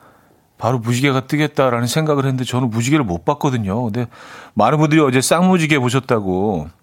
바로 0.59 0.81
무지개가 0.81 1.29
뜨겠다라는 1.29 1.87
생각을 1.87 2.25
했는데 2.25 2.43
저는 2.43 2.71
무지개를 2.71 3.05
못 3.05 3.25
봤거든요. 3.25 3.85
근데 3.85 4.09
많은 4.55 4.79
분들이 4.79 5.01
어제 5.01 5.21
쌍무지개 5.21 5.79
보셨다고. 5.79 6.82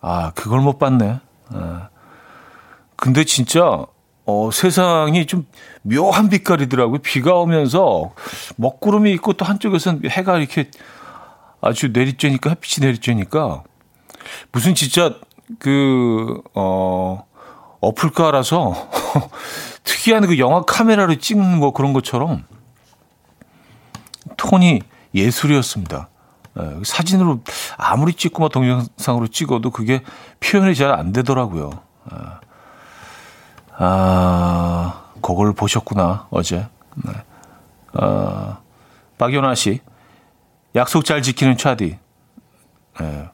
아, 0.00 0.32
그걸 0.34 0.60
못 0.60 0.78
봤네. 0.78 1.20
아. 1.52 1.88
근데 2.96 3.24
진짜 3.24 3.84
어, 4.26 4.50
세상이 4.52 5.26
좀 5.26 5.46
묘한 5.82 6.28
빛깔이더라고요. 6.28 6.98
비가 6.98 7.34
오면서 7.34 8.12
먹구름이 8.56 9.12
있고 9.14 9.32
또 9.32 9.44
한쪽에서는 9.44 10.08
해가 10.08 10.38
이렇게 10.38 10.70
아주 11.60 11.92
내리쬐니까 11.92 12.50
햇빛이 12.50 12.86
내리쬐니까 12.86 13.62
무슨 14.52 14.74
진짜 14.74 15.16
그, 15.58 16.40
어, 16.54 17.24
어플까라서 17.80 18.90
특이한 19.84 20.26
그 20.26 20.38
영화 20.38 20.62
카메라로 20.62 21.16
찍는 21.16 21.58
뭐 21.58 21.72
그런 21.72 21.92
것처럼 21.92 22.44
톤이 24.36 24.80
예술이었습니다. 25.14 26.08
예, 26.58 26.80
사진으로 26.84 27.40
아무리 27.76 28.12
찍고 28.12 28.40
뭐 28.40 28.48
동영상으로 28.48 29.28
찍어도 29.28 29.70
그게 29.70 30.02
표현이 30.40 30.74
잘 30.74 30.90
안 30.92 31.12
되더라고요. 31.12 31.70
예. 32.12 32.16
아, 33.78 35.04
그걸 35.22 35.52
보셨구나, 35.52 36.26
어제. 36.30 36.66
네. 36.96 37.12
아, 37.94 38.58
박연아 39.18 39.54
씨. 39.54 39.80
약속 40.74 41.04
잘 41.04 41.22
지키는 41.22 41.56
차디. 41.56 41.98
예. 43.00 43.30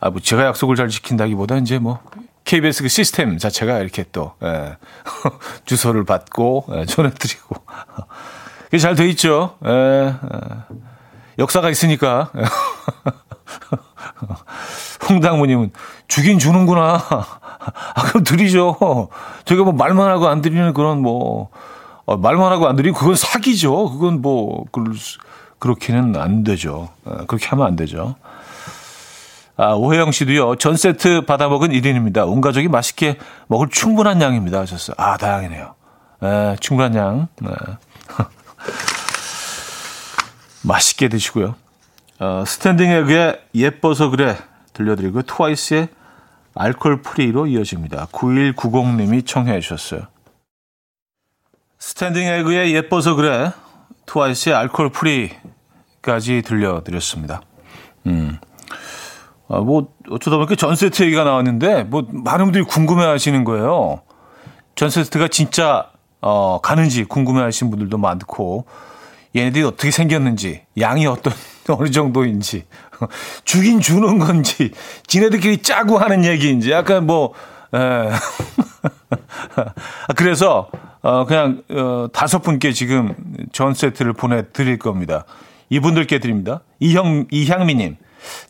아, 0.00 0.10
뭐 0.10 0.20
제가 0.20 0.44
약속을 0.46 0.76
잘 0.76 0.88
지킨다기보다 0.88 1.56
이제 1.58 1.78
뭐 1.78 2.00
KBS 2.44 2.82
그 2.82 2.88
시스템 2.88 3.38
자체가 3.38 3.78
이렇게 3.78 4.04
또 4.10 4.34
예, 4.42 4.76
주소를 5.64 6.04
받고 6.04 6.66
예, 6.74 6.86
전해드리고 6.86 7.54
그게 8.64 8.78
잘돼 8.78 9.08
있죠. 9.10 9.56
예, 9.64 9.70
예. 9.70 10.14
역사가 11.42 11.70
있으니까. 11.70 12.30
홍당무님은 15.08 15.72
주긴 16.08 16.38
주는구나. 16.38 17.02
아, 17.94 18.02
그럼 18.08 18.24
드리죠. 18.24 19.08
저희가 19.44 19.64
뭐 19.64 19.72
말만 19.72 20.08
하고 20.08 20.28
안 20.28 20.40
드리는 20.40 20.72
그런 20.72 21.00
뭐 21.02 21.50
어, 22.04 22.16
말만 22.16 22.52
하고 22.52 22.68
안 22.68 22.76
드리는 22.76 22.94
그건 22.94 23.14
사기죠. 23.16 23.90
그건 23.90 24.22
뭐 24.22 24.64
그, 24.70 24.84
그렇게는 25.58 26.16
안 26.16 26.44
되죠. 26.44 26.88
예, 27.08 27.24
그렇게 27.26 27.46
하면 27.48 27.66
안 27.66 27.76
되죠. 27.76 28.14
아, 29.56 29.74
오혜영 29.74 30.12
씨도요, 30.12 30.56
전 30.56 30.76
세트 30.76 31.26
받아먹은 31.26 31.70
1인입니다. 31.70 32.26
온 32.26 32.40
가족이 32.40 32.68
맛있게 32.68 33.18
먹을 33.48 33.68
충분한 33.68 34.22
양입니다. 34.22 34.60
하셨어요. 34.60 34.94
아, 34.98 35.16
다양이네요. 35.16 35.74
에, 36.22 36.56
충분한 36.60 36.94
양. 36.94 37.28
네. 37.40 37.50
맛있게 40.62 41.08
드시고요. 41.08 41.54
어, 42.20 42.44
스탠딩 42.46 42.90
에그의 42.90 43.40
예뻐서 43.54 44.10
그래 44.10 44.36
들려드리고 44.72 45.22
트와이스의 45.22 45.88
Alcohol-Free로 46.54 47.46
이어집니다. 47.46 48.06
9190님이 48.06 49.26
청해 49.26 49.60
주셨어요. 49.60 50.06
스탠딩 51.78 52.26
에그의 52.26 52.74
예뻐서 52.74 53.14
그래 53.14 53.52
트와이스의 54.06 54.54
Alcohol-Free까지 54.54 56.42
들려드렸습니다. 56.42 57.42
음. 58.06 58.38
아, 59.48 59.58
뭐 59.58 59.92
어쩌다 60.10 60.36
보니까 60.36 60.54
전 60.54 60.76
세트 60.76 61.02
얘기가 61.02 61.24
나왔는데 61.24 61.84
뭐 61.84 62.06
많은 62.08 62.46
분들이 62.46 62.64
궁금해 62.64 63.04
하시는 63.04 63.44
거예요. 63.44 64.02
전 64.74 64.90
세트가 64.90 65.28
진짜 65.28 65.90
어, 66.20 66.60
가는지 66.60 67.04
궁금해 67.04 67.42
하시는 67.42 67.70
분들도 67.70 67.98
많고 67.98 68.66
얘네들이 69.34 69.64
어떻게 69.64 69.90
생겼는지 69.90 70.62
양이 70.78 71.06
어떤 71.06 71.32
어느 71.68 71.90
정도인지 71.90 72.64
주긴 73.44 73.80
주는 73.80 74.18
건지 74.18 74.72
지네들끼리 75.06 75.62
짜고 75.62 75.98
하는 75.98 76.24
얘기인지 76.24 76.70
약간 76.70 77.06
뭐 77.06 77.34
에. 77.74 77.78
아, 77.78 78.12
그래서 80.16 80.68
어, 81.00 81.24
그냥 81.24 81.62
어, 81.70 82.08
다섯 82.12 82.40
분께 82.40 82.72
지금 82.72 83.14
전 83.52 83.74
세트를 83.74 84.12
보내드릴 84.12 84.78
겁니다. 84.78 85.24
이분들께 85.70 86.18
드립니다. 86.18 86.60
이형 86.80 87.26
이향미님 87.30 87.96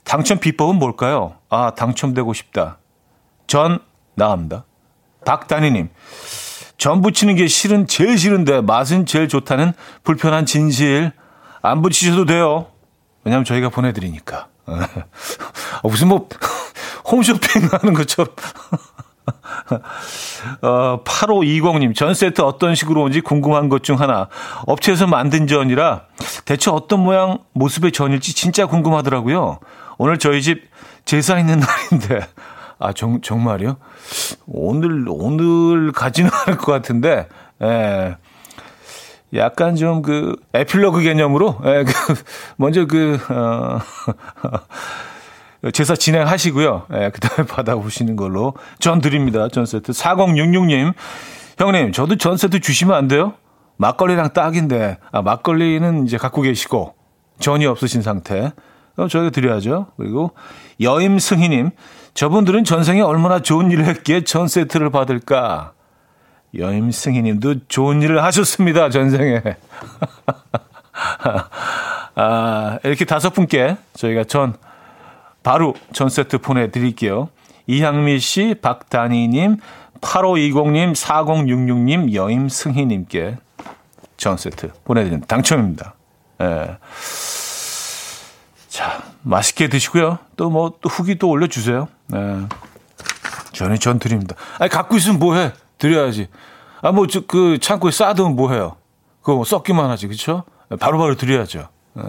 당첨 0.05 0.39
비법은 0.39 0.77
뭘까요? 0.77 1.37
아, 1.49 1.75
당첨되고 1.75 2.33
싶다. 2.35 2.79
전 3.47 3.79
나갑니다. 4.15 4.65
박다니님. 5.25 5.89
전 6.83 7.01
붙이는 7.01 7.37
게 7.37 7.47
실은 7.47 7.87
제일 7.87 8.19
싫은데 8.19 8.61
맛은 8.61 9.07
제일 9.07 9.29
좋다는 9.29 9.73
불편한 10.03 10.47
진실. 10.47 11.13
안 11.63 11.81
붙이셔도 11.81 12.25
돼요. 12.25 12.67
왜냐면 13.23 13.45
저희가 13.45 13.69
보내드리니까. 13.69 14.49
어, 14.67 15.89
무슨 15.89 16.09
뭐, 16.09 16.29
홈쇼핑 17.09 17.69
하는 17.71 17.95
것처럼. 17.95 18.35
어, 20.63 21.05
8520님, 21.05 21.95
전 21.95 22.15
세트 22.15 22.43
어떤 22.43 22.75
식으로 22.75 23.03
온지 23.03 23.21
궁금한 23.21 23.69
것 23.69 23.85
중 23.85 24.01
하나. 24.01 24.27
업체에서 24.67 25.07
만든 25.07 25.47
전이라 25.47 26.07
대체 26.47 26.73
어떤 26.73 26.99
모양, 26.99 27.39
모습의 27.53 27.93
전일지 27.93 28.35
진짜 28.35 28.67
궁금하더라고요. 28.67 29.61
오늘 29.99 30.19
저희 30.19 30.43
집 30.43 30.65
제사 31.05 31.39
있는 31.39 31.61
날인데. 31.61 32.27
아, 32.83 32.93
정, 32.93 33.21
정말요? 33.21 33.77
오늘, 34.47 35.05
오늘 35.09 35.93
가지는 35.93 36.31
않을 36.47 36.59
것 36.59 36.73
같은데, 36.73 37.29
예. 37.63 38.17
약간 39.35 39.77
좀 39.77 40.03
그, 40.03 40.37
에필로그 40.53 41.01
개념으로, 41.01 41.59
예, 41.65 41.85
그, 41.87 41.93
먼저 42.57 42.87
그, 42.87 43.19
어, 43.31 43.79
제사 45.73 45.95
진행하시고요. 45.95 46.87
예, 46.95 47.11
그 47.15 47.21
다음에 47.21 47.47
받아보시는 47.49 48.17
걸로 48.17 48.55
전 48.81 49.01
드립니다. 49.01 49.49
전 49.49 49.65
세트. 49.65 49.93
4066님. 49.93 50.93
형님, 51.59 51.93
저도 51.93 52.17
전 52.17 52.37
세트 52.37 52.59
주시면 52.59 52.97
안 52.97 53.07
돼요? 53.07 53.35
막걸리랑 53.77 54.33
딱인데, 54.33 54.99
아, 55.13 55.23
막걸리는 55.23 56.05
이제 56.05 56.19
갖고 56.19 56.43
계시고, 56.43 56.95
전이 57.39 57.65
없으신 57.65 58.03
상태. 58.03 58.53
그럼 58.95 59.09
저희가 59.09 59.31
드려야죠. 59.31 59.87
그리고 59.97 60.33
여임승희님, 60.81 61.71
저분들은 62.15 62.65
전생에 62.65 63.01
얼마나 63.01 63.41
좋은 63.41 63.71
일을 63.71 63.85
했기에 63.87 64.25
전 64.25 64.49
세트를 64.49 64.91
받을까? 64.91 65.73
여임승희 66.55 67.23
님도 67.23 67.69
좋은 67.69 68.03
일을 68.03 68.23
하셨습니다. 68.23 68.91
전생에. 68.91 69.41
아, 72.15 72.79
이렇게 72.85 73.05
다섯 73.07 73.31
분께 73.31 73.77
저희가 73.95 74.25
전 74.25 74.55
바로 75.43 75.75
전 75.93 76.09
세트 76.11 76.39
보내드릴게요. 76.39 77.31
이향미 77.67 78.19
씨, 78.19 78.55
박다니 78.61 79.29
님, 79.29 79.57
8520님, 80.03 80.95
4066님, 80.95 82.13
여임승희 82.13 82.85
님께 82.87 83.39
전 84.19 84.37
세트 84.37 84.73
보내드립니다. 84.85 85.27
당첨입니다. 85.27 85.95
예. 86.43 86.77
자, 88.69 89.03
맛있게 89.23 89.69
드시고요. 89.69 90.19
또 90.37 90.51
뭐 90.51 90.73
또 90.81 90.89
후기 90.89 91.17
또 91.19 91.29
올려주세요. 91.29 91.89
네. 92.13 92.49
저는 93.53 93.79
전 93.79 93.99
드립니다. 93.99 94.37
아니 94.59 94.71
갖고 94.71 94.97
있으면 94.97 95.19
뭐해? 95.19 95.53
드려야지. 95.79 96.29
아뭐그 96.83 97.59
창고에 97.61 97.91
쌓아두면 97.91 98.37
뭐해요? 98.37 98.77
그거 99.21 99.37
뭐 99.37 99.45
썩기만 99.45 99.89
하지, 99.91 100.07
그렇죠? 100.07 100.45
바로바로 100.81 101.17
드려야죠. 101.17 101.69
네. 101.95 102.03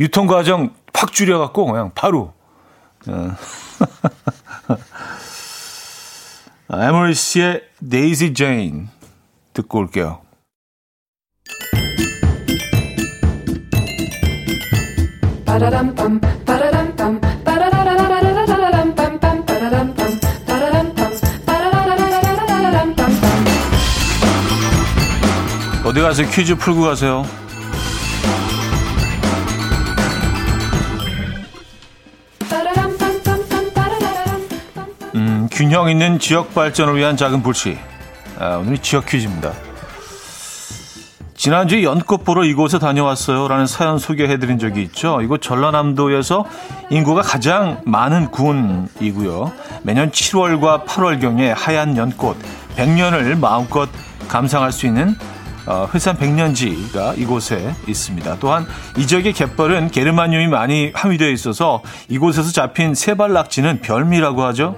유통 0.00 0.26
과정 0.26 0.74
확 0.92 1.12
줄여갖고 1.12 1.66
그냥 1.66 1.90
바로. 1.94 2.32
네. 3.06 3.30
아메리카의 6.70 7.62
Daisy 7.88 8.34
Jane 8.34 8.88
듣고 9.52 9.78
올게요. 9.80 10.20
어디 25.94 26.02
가세요? 26.02 26.28
퀴즈 26.28 26.56
풀고 26.56 26.82
가세요. 26.82 27.24
음, 35.14 35.48
균형 35.52 35.88
있는 35.88 36.18
지역 36.18 36.52
발전을 36.52 36.96
위한 36.96 37.16
작은 37.16 37.44
불씨. 37.44 37.78
아, 38.40 38.56
오늘이 38.56 38.80
지역 38.80 39.06
퀴즈입니다. 39.06 39.52
지난주에 41.36 41.84
연꽃 41.84 42.24
보러 42.24 42.42
이곳에 42.42 42.80
다녀왔어요. 42.80 43.46
라는 43.46 43.68
사연 43.68 44.00
소개해드린 44.00 44.58
적이 44.58 44.82
있죠. 44.82 45.20
이곳 45.22 45.42
전라남도에서 45.42 46.44
인구가 46.90 47.22
가장 47.22 47.80
많은 47.84 48.32
군이고요. 48.32 49.52
매년 49.84 50.10
7월과 50.10 50.86
8월경에 50.86 51.54
하얀 51.56 51.96
연꽃 51.96 52.36
100년을 52.76 53.38
마음껏 53.38 53.88
감상할 54.26 54.72
수 54.72 54.86
있는 54.86 55.14
어, 55.66 55.88
회산 55.94 56.16
백련지가 56.16 57.14
이곳에 57.14 57.74
있습니다. 57.86 58.36
또한 58.40 58.66
이 58.96 59.06
지역의 59.06 59.32
갯벌은 59.32 59.90
게르마늄이 59.90 60.46
많이 60.48 60.92
함유되어 60.94 61.30
있어서 61.30 61.82
이곳에서 62.08 62.52
잡힌 62.52 62.94
세발낙지는 62.94 63.80
별미라고 63.80 64.42
하죠. 64.44 64.76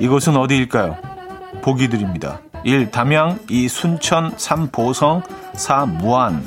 이곳은 0.00 0.36
어디일까요? 0.36 0.96
보기 1.62 1.88
드립니다. 1.88 2.40
1. 2.64 2.90
담양 2.90 3.38
2. 3.48 3.68
순천 3.68 4.34
3. 4.36 4.68
보성 4.68 5.22
4. 5.54 5.86
무안 5.86 6.44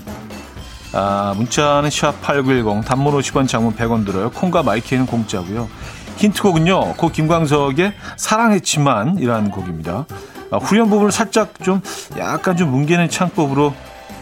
아, 0.93 1.34
문자는 1.38 1.89
샵8910 1.89 2.86
단문 2.86 3.13
50원 3.13 3.47
장문 3.47 3.76
100원 3.76 4.06
들어요. 4.06 4.32
콩과 4.32 4.63
마이키는 4.63 5.06
공짜고요. 5.06 5.69
힌트곡은요. 6.17 6.93
고 6.93 7.10
김광석의 7.10 7.93
사랑했지만 8.15 9.19
이라는 9.19 9.52
곡입니다. 9.52 10.06
아, 10.52 10.58
후렴 10.58 10.90
부분을 10.90 11.12
살짝 11.12 11.54
좀 11.64 11.82
약간 12.18 12.56
좀 12.56 12.72
뭉개는 12.72 13.10
창법으로 13.10 13.74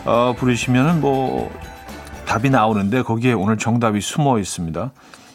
어, 0.05 0.33
부르시면은 0.37 1.01
뭐 1.01 1.51
답이 2.25 2.49
나오는데 2.49 3.03
거기에 3.03 3.33
오늘 3.33 3.57
정답이 3.57 3.99
숨어 4.01 4.39
있습니다. 4.39 4.91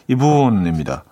이 0.07 0.15
부분입니다. 0.15 1.03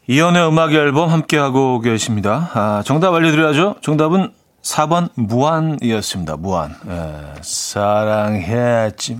이연의 0.08 0.46
음악 0.48 0.72
앨범 0.72 1.10
함께하고 1.10 1.80
계십니다. 1.80 2.50
아, 2.54 2.82
정답 2.84 3.12
알려드려야죠. 3.14 3.76
정답은 3.80 4.32
4번 4.62 5.10
무한이었습니다. 5.14 6.36
무한. 6.36 6.76
예, 6.88 7.40
사랑했지. 7.42 9.18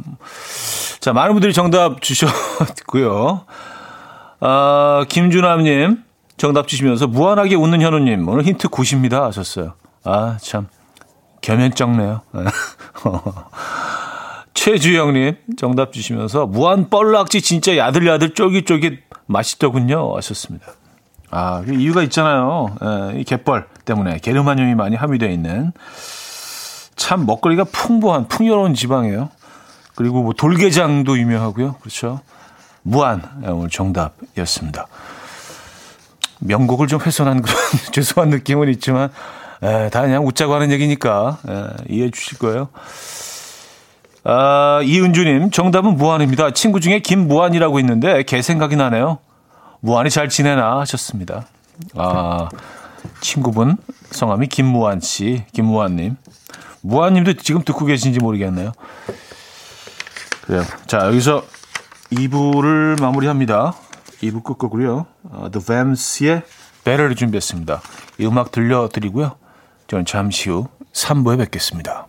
자, 1.00 1.12
많은 1.12 1.34
분들이 1.34 1.52
정답 1.52 2.02
주셨고요. 2.02 3.46
아, 4.40 5.04
김준함님 5.08 6.04
정답 6.36 6.68
주시면서 6.68 7.06
무한하게 7.06 7.56
웃는 7.56 7.80
현우님 7.80 8.28
오늘 8.28 8.44
힌트 8.44 8.68
9입니다 8.68 9.22
하셨어요. 9.22 9.74
아, 10.04 10.36
참. 10.40 10.68
겸연쩍네요. 11.40 12.22
최주영님 14.54 15.36
정답 15.56 15.92
주시면서 15.92 16.46
무한 16.46 16.90
뻘락지 16.90 17.40
진짜 17.40 17.76
야들야들 17.76 18.34
쫄깃쫄깃 18.34 19.05
맛있더군요 19.26 20.16
하셨습니다. 20.16 20.72
아 21.30 21.62
이유가 21.66 22.02
있잖아요. 22.04 22.76
에, 23.14 23.20
이 23.20 23.24
갯벌 23.24 23.66
때문에 23.84 24.18
게르마늄이 24.18 24.74
많이 24.74 24.96
함유되어 24.96 25.28
있는 25.28 25.72
참 26.94 27.26
먹거리가 27.26 27.64
풍부한 27.64 28.28
풍요로운 28.28 28.74
지방이에요. 28.74 29.30
그리고 29.94 30.22
뭐 30.22 30.32
돌게장도 30.32 31.18
유명하고요. 31.18 31.74
그렇죠. 31.80 32.20
무한 32.82 33.22
오늘 33.44 33.68
정답이었습니다. 33.68 34.86
명곡을 36.38 36.86
좀 36.86 37.00
훼손한 37.00 37.42
그런 37.42 37.56
죄송한 37.92 38.30
느낌은 38.30 38.68
있지만 38.74 39.10
에, 39.62 39.88
다 39.90 40.02
그냥 40.02 40.26
웃자고 40.26 40.54
하는 40.54 40.70
얘기니까 40.70 41.38
에, 41.48 41.84
이해해 41.88 42.10
주실 42.10 42.38
거예요. 42.38 42.68
아, 44.28 44.80
이은주님, 44.82 45.52
정답은 45.52 45.96
무한입니다. 45.96 46.50
친구 46.50 46.80
중에 46.80 46.98
김무한이라고 46.98 47.78
있는데 47.78 48.24
개 48.24 48.42
생각이 48.42 48.74
나네요. 48.74 49.18
무한이 49.78 50.10
잘 50.10 50.28
지내나 50.28 50.80
하셨습니다. 50.80 51.46
아, 51.94 52.48
친구분 53.20 53.76
성함이 54.10 54.48
김무한 54.48 54.98
씨, 55.00 55.44
김무한님. 55.52 56.16
무한님도 56.80 57.34
지금 57.34 57.62
듣고 57.62 57.84
계신지 57.84 58.18
모르겠네요. 58.18 58.72
그래요. 60.42 60.64
자, 60.88 61.06
여기서 61.06 61.44
2부를 62.12 63.00
마무리합니다. 63.00 63.74
2부 64.22 64.42
끝곡으로요. 64.42 65.06
어, 65.30 65.48
The 65.52 65.64
Vams의 65.64 66.42
Better를 66.84 67.14
준비했습니다. 67.14 67.80
이 68.18 68.26
음악 68.26 68.50
들려드리고요. 68.50 69.36
저는 69.86 70.04
잠시 70.04 70.50
후 70.50 70.66
3부에 70.92 71.38
뵙겠습니다. 71.38 72.08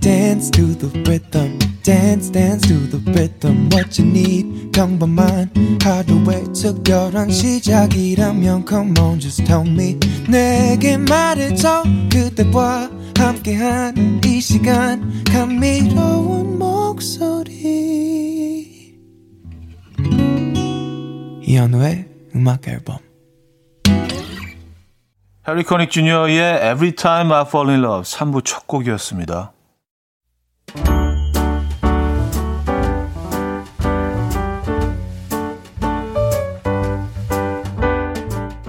Dance 0.00 0.50
to 0.50 0.74
the 0.74 0.88
rhythm. 1.06 1.58
Dance, 1.82 2.30
dance 2.30 2.66
to 2.68 2.74
the 2.90 2.98
rhythm. 3.12 3.68
What 3.72 4.00
you 4.00 4.08
need, 4.08 4.70
평범한 4.72 5.50
하루의 5.82 6.52
특별한 6.52 7.30
시작이라면 7.30 8.64
Come 8.68 8.94
on, 9.00 9.20
just 9.20 9.44
tell 9.44 9.66
me. 9.66 9.98
내게 10.28 10.96
말해줘. 10.96 11.84
그대와 12.12 12.90
함께한 13.16 14.20
이 14.24 14.40
시간. 14.40 15.24
감미로운 15.24 16.58
목소리. 16.58 17.58
이현우의 21.42 22.08
음악 22.36 22.68
앨범. 22.68 22.98
해리 25.48 25.62
코닉 25.62 25.90
주니어의 25.90 26.36
Every 26.56 26.92
Time 26.92 27.32
I 27.32 27.42
Fall 27.46 27.70
in 27.70 27.82
Love 27.82 28.02
3부 28.02 28.44
첫 28.44 28.66
곡이었습니다. 28.66 29.52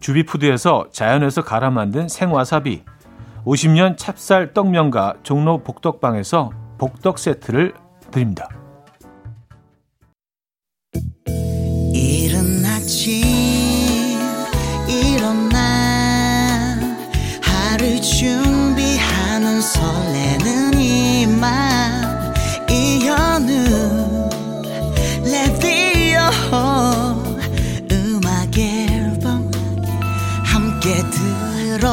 주비푸드에서 0.00 0.88
자연에서 0.90 1.42
갈아 1.42 1.70
만든 1.70 2.08
생와사비 2.08 2.84
50년 3.44 3.96
찹쌀 3.96 4.52
떡면과 4.52 5.16
종로 5.22 5.62
복덕방에서 5.62 6.50
복덕 6.78 7.18
세트를 7.18 7.74
드립니다. 8.10 8.48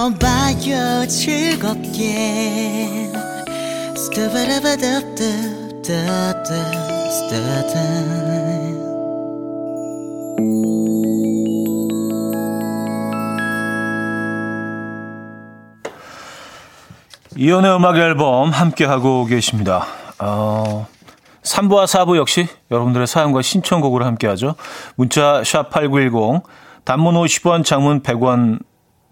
들어봐요 0.05 1.07
즐겁게 1.07 3.09
스타바라바답답답답답 3.97 6.45
이연의 17.37 17.75
음악 17.75 17.97
앨범 17.97 18.51
함께하고 18.51 19.25
계십니다. 19.25 19.85
어, 20.19 20.87
3부와 21.41 21.85
4부 21.85 22.17
역시 22.17 22.47
여러분들의 22.71 23.07
사연과 23.07 23.41
신청곡으로 23.41 24.05
함께하죠. 24.05 24.55
문자 24.95 25.41
샵8910 25.41 26.43
단문 26.85 27.15
50원 27.15 27.65
장문 27.65 28.03
100원 28.03 28.59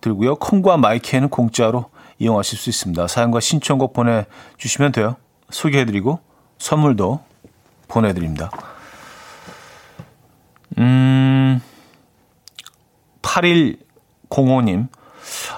들고요. 0.04 0.36
콩과 0.36 0.76
마이크에는 0.78 1.30
공짜로 1.30 1.86
이용하실 2.20 2.60
수 2.60 2.70
있습니다. 2.70 3.08
사연과 3.08 3.39
신청곡 3.39 3.94
보내주시면 3.94 4.92
돼요. 4.92 5.16
소개해드리고 5.50 6.20
선물도 6.60 7.24
보내드립니다. 7.88 8.52
음, 10.78 11.62
8105님. 13.22 14.89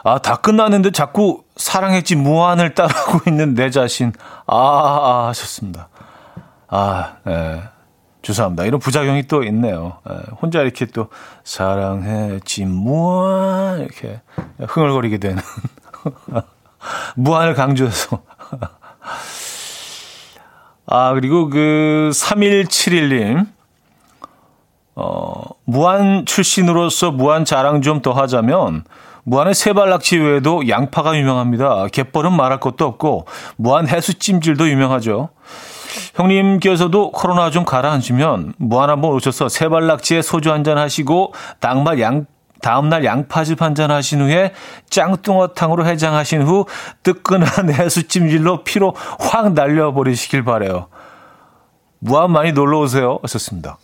아, 0.04 0.20
다 0.20 0.36
끝났는데 0.36 0.92
자꾸 0.92 1.44
사랑했지 1.58 2.16
무한을 2.16 2.76
따르고 2.76 3.22
있는 3.28 3.56
내 3.56 3.72
자신. 3.72 4.14
아, 4.46 4.56
아 4.56 5.28
하셨습니다. 5.30 5.90
아, 6.68 7.16
예. 7.28 7.64
죄송합니다. 8.26 8.64
이런 8.66 8.80
부작용이 8.80 9.28
또 9.28 9.44
있네요. 9.44 10.00
예, 10.10 10.16
혼자 10.42 10.62
이렇게 10.62 10.88
또 10.88 11.10
사랑했지 11.44 12.66
무한 12.66 13.82
이렇게 13.82 14.20
흥얼거리게 14.60 15.20
되는 15.20 15.44
무한을 17.16 17.54
강조해서 17.54 18.24
아 20.88 21.14
그리고 21.14 21.50
그 21.52 22.10
3171님 22.14 23.46
어 24.96 25.44
무한 25.66 26.26
출신으로서 26.26 27.12
무한 27.12 27.46
자랑 27.46 27.82
좀 27.82 28.02
더 28.02 28.12
하자면 28.12 28.86
무한의 29.24 29.54
세발낙지 29.54 30.18
외에도 30.18 30.68
양파가 30.68 31.16
유명합니다. 31.16 31.88
갯벌은 31.92 32.34
말할 32.34 32.60
것도 32.60 32.86
없고 32.86 33.28
무한 33.56 33.88
해수찜질도 33.88 34.68
유명하죠. 34.70 35.30
형님께서도 36.16 37.12
코로나 37.12 37.50
좀 37.52 37.66
가라앉으면 37.66 38.54
무한 38.58 38.90
한번 38.90 39.12
오셔서 39.12 39.50
세발낙지에 39.50 40.22
소주 40.22 40.52
한 40.52 40.64
잔 40.64 40.78
하시고 40.78 41.34
당말 41.60 42.00
양 42.02 42.26
다음날 42.62 43.04
양파즙 43.06 43.62
한 43.62 43.76
잔 43.76 43.92
하신 43.92 44.22
후에 44.22 44.54
짱뚱어탕으로 44.90 45.86
해장하신 45.86 46.42
후 46.44 46.66
뜨끈한 47.04 47.70
해수찜질로 47.74 48.64
피로 48.64 48.96
확 49.20 49.54
날려버리시길 49.54 50.44
바래요. 50.44 50.88
무한 52.00 52.32
많이 52.32 52.52
놀러 52.54 52.80
오세요. 52.80 53.20
하셨습니다. 53.22 53.78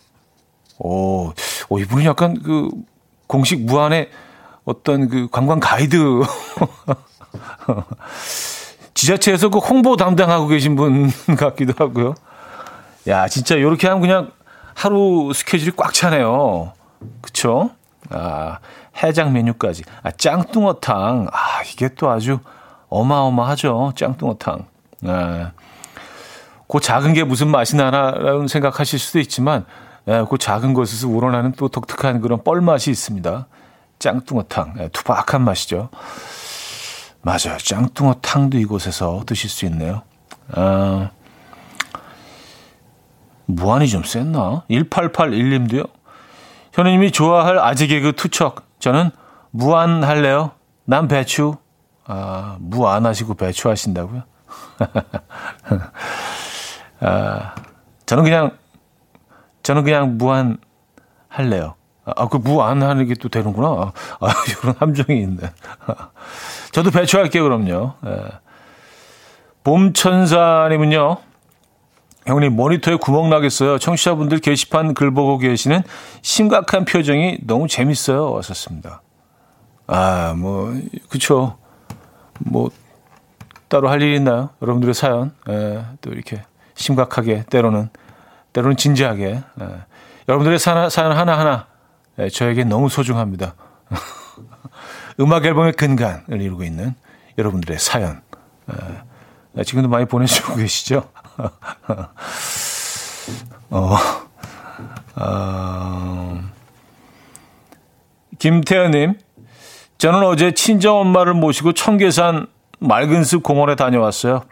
오, 0.78 1.32
오 1.68 1.78
이분은 1.78 2.04
약간 2.06 2.42
그 2.42 2.70
공식 3.28 3.60
무한의 3.64 4.10
어떤 4.64 5.08
그 5.08 5.28
관광 5.30 5.60
가이드 5.60 5.96
지자체에서 8.94 9.48
그 9.48 9.58
홍보 9.58 9.96
담당하고 9.96 10.46
계신 10.48 10.76
분 10.76 11.10
같기도 11.38 11.72
하고요. 11.76 12.14
야, 13.08 13.26
진짜 13.28 13.54
이렇게 13.56 13.88
하면 13.88 14.00
그냥 14.00 14.30
하루 14.74 15.32
스케줄이 15.34 15.72
꽉 15.76 15.92
차네요. 15.92 16.72
그쵸? 17.20 17.70
아, 18.10 18.58
해장 19.02 19.32
메뉴까지. 19.32 19.84
아, 20.02 20.10
짱뚱어탕. 20.10 21.28
아, 21.32 21.62
이게 21.72 21.88
또 21.94 22.10
아주 22.10 22.38
어마어마하죠. 22.88 23.92
짱뚱어탕. 23.96 24.66
아, 25.06 25.52
그 26.68 26.80
작은 26.80 27.12
게 27.12 27.24
무슨 27.24 27.48
맛이 27.48 27.76
나라는 27.76 28.48
생각하실 28.48 28.98
수도 28.98 29.18
있지만, 29.18 29.66
예, 30.08 30.24
그 30.28 30.38
작은 30.38 30.74
것에서 30.74 31.08
우러나는 31.08 31.52
또 31.52 31.68
독특한 31.68 32.20
그런 32.20 32.42
뻘맛이 32.42 32.90
있습니다. 32.90 33.46
짱뚱어탕. 33.98 34.74
예, 34.78 34.88
투박한 34.88 35.42
맛이죠. 35.42 35.90
맞아요. 37.22 37.56
짱뚱어 37.58 38.14
탕도 38.20 38.58
이곳에서 38.58 39.22
드실 39.26 39.48
수 39.48 39.64
있네요. 39.66 40.02
아, 40.52 41.10
무한이 43.46 43.88
좀 43.88 44.02
셌나? 44.02 44.64
1881님도요. 44.70 45.88
현우님이 46.72 47.12
좋아할 47.12 47.58
아재 47.58 47.86
개그 47.86 48.16
투척. 48.16 48.66
저는 48.80 49.10
무한 49.50 50.02
할래요. 50.02 50.52
난 50.84 51.06
배추. 51.08 51.56
아, 52.04 52.56
무 52.58 52.86
안 52.88 53.06
하시고 53.06 53.34
배추 53.34 53.68
하신다고요? 53.68 54.22
아, 57.00 57.54
저는 58.06 58.24
그냥, 58.24 58.56
저는 59.62 59.84
그냥 59.84 60.18
무한 60.18 60.58
할래요. 61.28 61.74
아, 62.04 62.28
그 62.28 62.38
무 62.38 62.62
안 62.62 62.82
하는 62.82 63.06
게 63.06 63.14
또 63.14 63.28
되는구나. 63.28 63.92
아, 64.20 64.26
이런 64.62 64.74
함정이 64.78 65.20
있네. 65.22 65.38
저도 66.72 66.90
배추할게요, 66.90 67.44
그럼요. 67.44 67.92
예. 68.06 68.16
봄천사님은요, 69.64 71.16
형님, 72.26 72.54
모니터에 72.56 72.96
구멍 72.96 73.30
나겠어요. 73.30 73.78
청취자분들 73.78 74.38
게시판 74.40 74.94
글 74.94 75.12
보고 75.12 75.38
계시는 75.38 75.82
심각한 76.22 76.84
표정이 76.84 77.38
너무 77.46 77.68
재밌어요. 77.68 78.30
왔었습니다. 78.32 79.02
아, 79.86 80.34
뭐, 80.36 80.74
그쵸. 81.08 81.58
뭐, 82.38 82.70
따로 83.68 83.88
할 83.88 84.02
일 84.02 84.14
있나요? 84.14 84.50
여러분들의 84.60 84.94
사연. 84.94 85.32
예, 85.48 85.84
또 86.00 86.10
이렇게 86.10 86.42
심각하게, 86.74 87.44
때로는, 87.50 87.88
때로는 88.52 88.76
진지하게. 88.76 89.24
예. 89.60 89.68
여러분들의 90.28 90.58
사연, 90.58 91.12
하나하나, 91.12 91.66
예, 91.66 91.71
저에게 92.32 92.64
너무 92.64 92.88
소중합니다. 92.88 93.54
음악 95.20 95.44
앨범의 95.44 95.72
근간을 95.74 96.40
이루고 96.40 96.64
있는 96.64 96.94
여러분들의 97.38 97.78
사연. 97.78 98.22
예, 99.58 99.64
지금도 99.64 99.88
많이 99.88 100.06
보내주고 100.06 100.56
계시죠? 100.60 101.08
어, 103.70 103.96
어, 105.16 106.40
김태현님, 108.38 109.14
저는 109.98 110.24
어제 110.24 110.52
친정 110.52 110.98
엄마를 110.98 111.34
모시고 111.34 111.72
청계산 111.72 112.46
맑은 112.80 113.24
숲 113.24 113.42
공원에 113.42 113.76
다녀왔어요. 113.76 114.42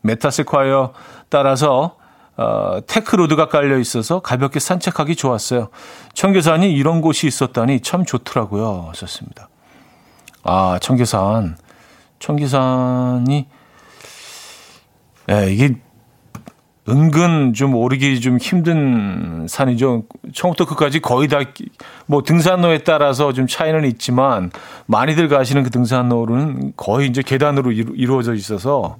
메타세콰이어 0.00 0.92
따라서 1.28 1.96
어, 2.36 2.80
데크로드가 2.86 3.48
깔려 3.48 3.78
있어서 3.78 4.20
가볍게 4.20 4.58
산책하기 4.60 5.16
좋았어요. 5.16 5.68
청계산이 6.14 6.72
이런 6.72 7.00
곳이 7.00 7.26
있었다니 7.26 7.80
참 7.80 8.04
좋더라고요. 8.04 8.88
하셨습니다. 8.90 9.48
아, 10.42 10.78
청계산. 10.80 11.56
청계산이 12.18 13.46
예, 15.30 15.52
이게 15.52 15.76
은근 16.88 17.54
좀 17.54 17.74
오르기 17.74 18.20
좀 18.20 18.36
힘든 18.36 19.46
산이죠. 19.48 20.04
처음부터 20.34 20.66
끝까지 20.66 21.00
거의 21.00 21.28
다 21.28 21.40
뭐 22.06 22.22
등산로에 22.22 22.78
따라서 22.78 23.32
좀 23.32 23.46
차이는 23.46 23.84
있지만 23.86 24.50
많이들 24.86 25.28
가시는 25.28 25.62
그 25.62 25.70
등산로는 25.70 26.74
거의 26.76 27.08
이제 27.08 27.22
계단으로 27.22 27.72
이루, 27.72 28.18
어져 28.18 28.34
있어서 28.34 28.96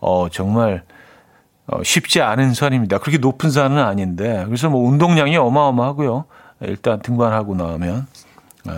어 0.00 0.28
정말 0.30 0.82
어, 1.66 1.82
쉽지 1.82 2.20
않은 2.20 2.54
산입니다. 2.54 2.98
그렇게 2.98 3.18
높은 3.18 3.50
산은 3.50 3.78
아닌데 3.78 4.44
그래서 4.46 4.68
뭐 4.68 4.88
운동량이 4.88 5.36
어마어마하고요. 5.36 6.24
일단 6.60 7.00
등반하고 7.00 7.54
나면 7.54 8.06
예. 8.68 8.72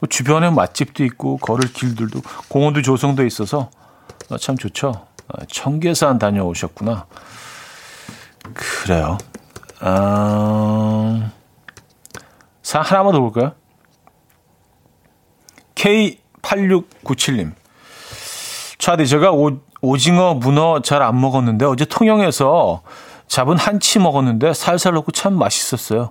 그 0.00 0.06
주변에 0.08 0.50
맛집도 0.50 1.04
있고 1.04 1.36
걸을 1.38 1.72
길들도 1.72 2.20
공원도 2.48 2.82
조성돼 2.82 3.26
있어서 3.26 3.70
어, 4.30 4.36
참 4.36 4.56
좋죠. 4.56 4.88
어, 5.28 5.44
청계산 5.48 6.18
다녀오셨구나. 6.18 7.06
그래요. 8.54 9.18
아, 9.80 11.30
사 12.62 12.80
하나만 12.80 13.12
더 13.12 13.20
볼까요? 13.20 13.52
K8697님. 15.74 17.52
차디, 18.78 19.06
제가 19.06 19.32
오, 19.32 19.60
오징어, 19.80 20.34
문어 20.34 20.80
잘 20.82 21.02
안 21.02 21.20
먹었는데 21.20 21.64
어제 21.64 21.84
통영에서 21.84 22.82
잡은 23.28 23.56
한치 23.58 23.98
먹었는데 23.98 24.54
살살 24.54 24.94
넣고 24.94 25.12
참 25.12 25.34
맛있었어요. 25.38 26.10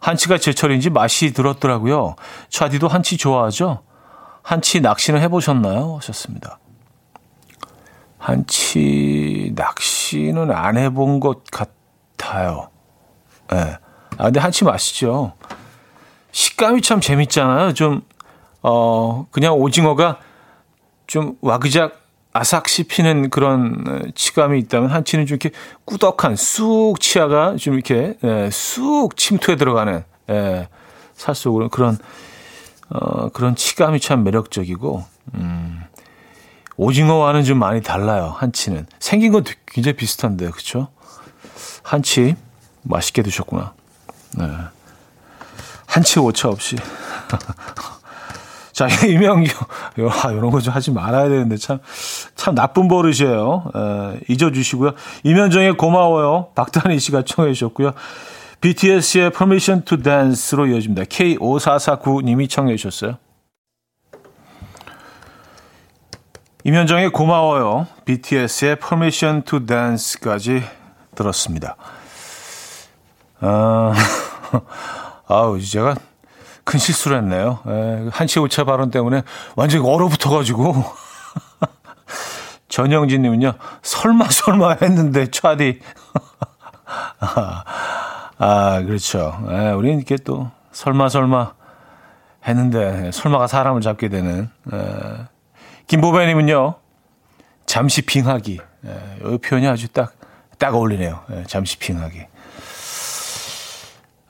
한치가 0.00 0.38
제철인지 0.38 0.90
맛이 0.90 1.32
들었더라고요. 1.32 2.14
차디도 2.50 2.88
한치 2.88 3.16
좋아하죠? 3.16 3.82
한치 4.42 4.80
낚시는 4.80 5.20
해보셨나요? 5.22 5.96
하셨습니다. 5.96 6.58
한치 8.18 9.52
낚시는 9.54 10.50
안 10.52 10.76
해본 10.76 11.20
것 11.20 11.44
같아요. 11.50 12.68
예. 13.52 13.56
네. 13.56 13.78
아, 14.18 14.24
근데 14.24 14.40
한치 14.40 14.64
맛있죠. 14.64 15.32
식감이 16.32 16.82
참 16.82 17.00
재밌잖아요. 17.00 17.72
좀, 17.74 18.02
어, 18.62 19.26
그냥 19.30 19.54
오징어가 19.54 20.18
좀 21.06 21.36
와그작 21.40 21.97
아삭 22.38 22.68
씹히는 22.68 23.30
그런 23.30 24.12
치감이 24.14 24.60
있다면 24.60 24.90
한치는 24.90 25.26
좀 25.26 25.38
이렇게 25.40 25.50
꾸덕한 25.84 26.36
쑥 26.36 27.00
치아가 27.00 27.56
좀 27.56 27.74
이렇게 27.74 28.16
예, 28.22 28.48
쑥 28.52 29.16
침투해 29.16 29.56
들어가는 29.56 30.04
예, 30.30 30.68
살 31.14 31.34
속으로 31.34 31.68
그런 31.68 31.98
어, 32.90 33.28
그런 33.30 33.56
치감이 33.56 33.98
참 33.98 34.22
매력적이고 34.22 35.04
음, 35.34 35.82
오징어와는 36.76 37.42
좀 37.42 37.58
많이 37.58 37.82
달라요. 37.82 38.36
한치는 38.38 38.86
생긴 39.00 39.32
건 39.32 39.42
굉장히 39.66 39.96
비슷한데 39.96 40.48
그렇죠? 40.50 40.88
한치 41.82 42.36
맛있게 42.82 43.22
드셨구나. 43.22 43.74
네. 44.36 44.48
한치 45.86 46.20
오차 46.20 46.50
없이. 46.50 46.76
자, 48.78 48.86
이명규, 49.04 49.50
아, 50.08 50.30
이런 50.30 50.50
거 50.52 50.60
좀 50.60 50.72
하지 50.72 50.92
말아야 50.92 51.28
되는데 51.28 51.56
참, 51.56 51.80
참 52.36 52.54
나쁜 52.54 52.86
버릇이에요. 52.86 53.72
에, 53.74 54.20
잊어주시고요. 54.28 54.92
이면정의 55.24 55.76
고마워요. 55.76 56.50
박단희 56.54 57.00
씨가 57.00 57.22
청해 57.24 57.54
주셨고요. 57.54 57.92
BTS의 58.60 59.30
Permission 59.30 59.84
to 59.84 60.00
Dance로 60.00 60.66
이어집니다. 60.66 61.02
K5449님이 61.04 62.48
청해 62.48 62.76
주셨어요. 62.76 63.18
이면정의 66.62 67.10
고마워요. 67.10 67.88
BTS의 68.04 68.76
Permission 68.76 69.42
to 69.42 69.66
Dance까지 69.66 70.62
들었습니다. 71.16 71.74
아, 73.40 73.92
아우, 75.26 75.60
제가 75.60 75.96
큰 76.68 76.78
실수를 76.78 77.16
했네요. 77.16 77.60
에, 77.66 78.10
한치 78.12 78.38
오차 78.38 78.64
발언 78.64 78.90
때문에 78.90 79.22
완전히 79.56 79.88
얼어붙어가지고. 79.88 80.84
전영진 82.68 83.22
님은요, 83.22 83.54
설마, 83.80 84.28
설마 84.28 84.76
했는데, 84.82 85.30
차디. 85.30 85.80
아, 87.20 87.64
아, 88.36 88.82
그렇죠. 88.82 89.42
예, 89.50 89.70
우리는 89.70 89.96
이렇게 89.96 90.18
또 90.18 90.50
설마 90.72 91.08
설마 91.08 91.54
했는데 92.46 93.12
설마가 93.12 93.46
사람을 93.46 93.80
잡게 93.80 94.10
되는. 94.10 94.50
예. 94.70 95.26
김보배 95.86 96.26
님은요, 96.26 96.74
잠시 97.64 98.02
빙하기. 98.02 98.60
예, 98.84 99.18
이 99.24 99.38
표현이 99.38 99.66
아주 99.66 99.88
딱, 99.88 100.12
딱 100.58 100.74
어울리네요. 100.74 101.20
예, 101.30 101.44
잠시 101.46 101.78
빙하기. 101.78 102.26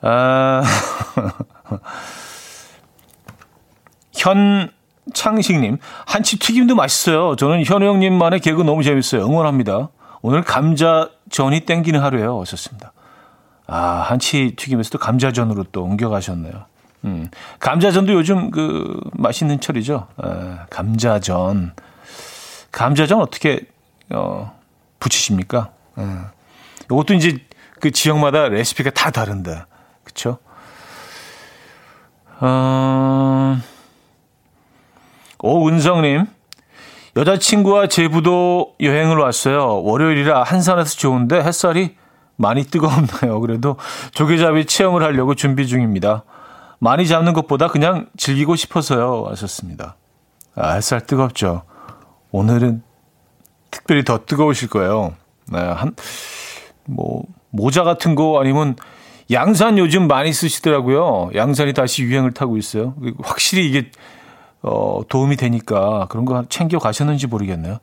아, 0.03 0.63
현 4.19 4.69
창식님, 5.13 5.77
한치 6.05 6.37
튀김도 6.37 6.75
맛있어요. 6.75 7.35
저는 7.35 7.63
현우 7.65 7.85
형님만의 7.85 8.41
개그 8.41 8.61
너무 8.61 8.83
재밌어요. 8.83 9.25
응원합니다. 9.25 9.89
오늘 10.21 10.43
감자전이 10.43 11.61
땡기는 11.61 11.99
하루예요. 11.99 12.37
어셨습니다. 12.39 12.91
아, 13.65 14.05
한치 14.07 14.55
튀김에서도 14.57 14.97
감자전으로 14.97 15.65
또 15.71 15.83
옮겨가셨네요. 15.83 16.65
음, 17.05 17.29
감자전도 17.59 18.11
요즘 18.13 18.51
그 18.51 18.99
맛있는 19.13 19.61
철이죠. 19.61 20.07
아, 20.17 20.65
감자전. 20.69 21.73
감자전 22.71 23.21
어떻게 23.21 23.61
어, 24.11 24.59
부치십니까? 24.99 25.69
음. 25.97 26.25
이것도 26.85 27.13
이제 27.13 27.39
그 27.79 27.91
지역마다 27.91 28.49
레시피가 28.49 28.89
다 28.91 29.11
다른데, 29.11 29.63
그렇죠? 30.03 30.39
어, 32.41 33.57
오은성님, 35.41 36.25
여자친구와 37.15 37.87
제부도 37.87 38.75
여행을 38.81 39.17
왔어요. 39.17 39.83
월요일이라 39.83 40.43
한산에서 40.43 40.95
좋은데 40.95 41.41
햇살이 41.41 41.95
많이 42.35 42.63
뜨거웠나요? 42.63 43.39
그래도 43.41 43.77
조개잡이 44.11 44.65
체험을 44.65 45.03
하려고 45.03 45.35
준비 45.35 45.67
중입니다. 45.67 46.23
많이 46.79 47.07
잡는 47.07 47.33
것보다 47.33 47.67
그냥 47.67 48.07
즐기고 48.17 48.55
싶어서요. 48.55 49.25
하셨습니다. 49.29 49.97
아, 50.55 50.73
햇살 50.73 51.05
뜨겁죠. 51.05 51.63
오늘은 52.31 52.83
특별히 53.71 54.03
더 54.03 54.25
뜨거우실 54.25 54.69
거예요. 54.69 55.15
네, 55.51 55.59
한, 55.59 55.95
뭐, 56.85 57.23
모자 57.49 57.83
같은 57.83 58.15
거 58.15 58.39
아니면 58.39 58.75
양산 59.31 59.77
요즘 59.77 60.07
많이 60.07 60.31
쓰시더라고요. 60.31 61.31
양산이 61.35 61.73
다시 61.73 62.03
유행을 62.03 62.31
타고 62.31 62.57
있어요. 62.57 62.95
확실히 63.21 63.67
이게, 63.67 63.91
어, 64.61 65.01
도움이 65.07 65.35
되니까 65.37 66.07
그런 66.09 66.25
거 66.25 66.43
챙겨 66.49 66.79
가셨는지 66.79 67.27
모르겠네요. 67.27 67.79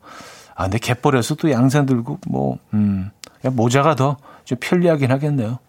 아, 0.55 0.63
근데 0.63 0.79
갯벌에서 0.79 1.35
또 1.35 1.51
양산 1.51 1.85
들고 1.85 2.19
뭐, 2.27 2.57
음, 2.73 3.11
모자가 3.43 3.95
더 3.95 4.17
좀 4.47 4.57
편리하긴 4.61 5.11
하겠네요. 5.11 5.59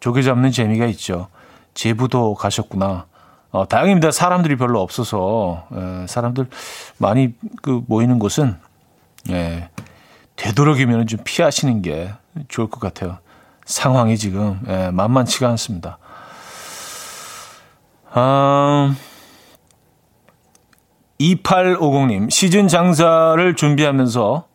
조개 0.00 0.22
잡는 0.22 0.50
재미가 0.50 0.86
있죠. 0.86 1.28
제부도 1.74 2.34
가셨구나. 2.34 3.06
어, 3.52 3.68
다행입니다. 3.68 4.10
사람들이 4.10 4.56
별로 4.56 4.80
없어서 4.80 5.68
에, 5.72 6.06
사람들 6.08 6.48
많이 6.98 7.34
그 7.62 7.82
모이는 7.86 8.18
곳은 8.18 8.56
예, 9.30 9.68
되도록이면 10.34 11.06
좀 11.06 11.20
피하시는 11.22 11.82
게 11.82 12.12
좋을 12.48 12.68
것 12.68 12.80
같아요. 12.80 13.18
상황이 13.64 14.18
지금 14.18 14.60
예, 14.66 14.90
만만치가 14.90 15.48
않습니다. 15.50 15.98
아, 18.12 18.92
2850님 21.20 22.30
시즌 22.30 22.66
장사를 22.66 23.54
준비하면서 23.54 24.48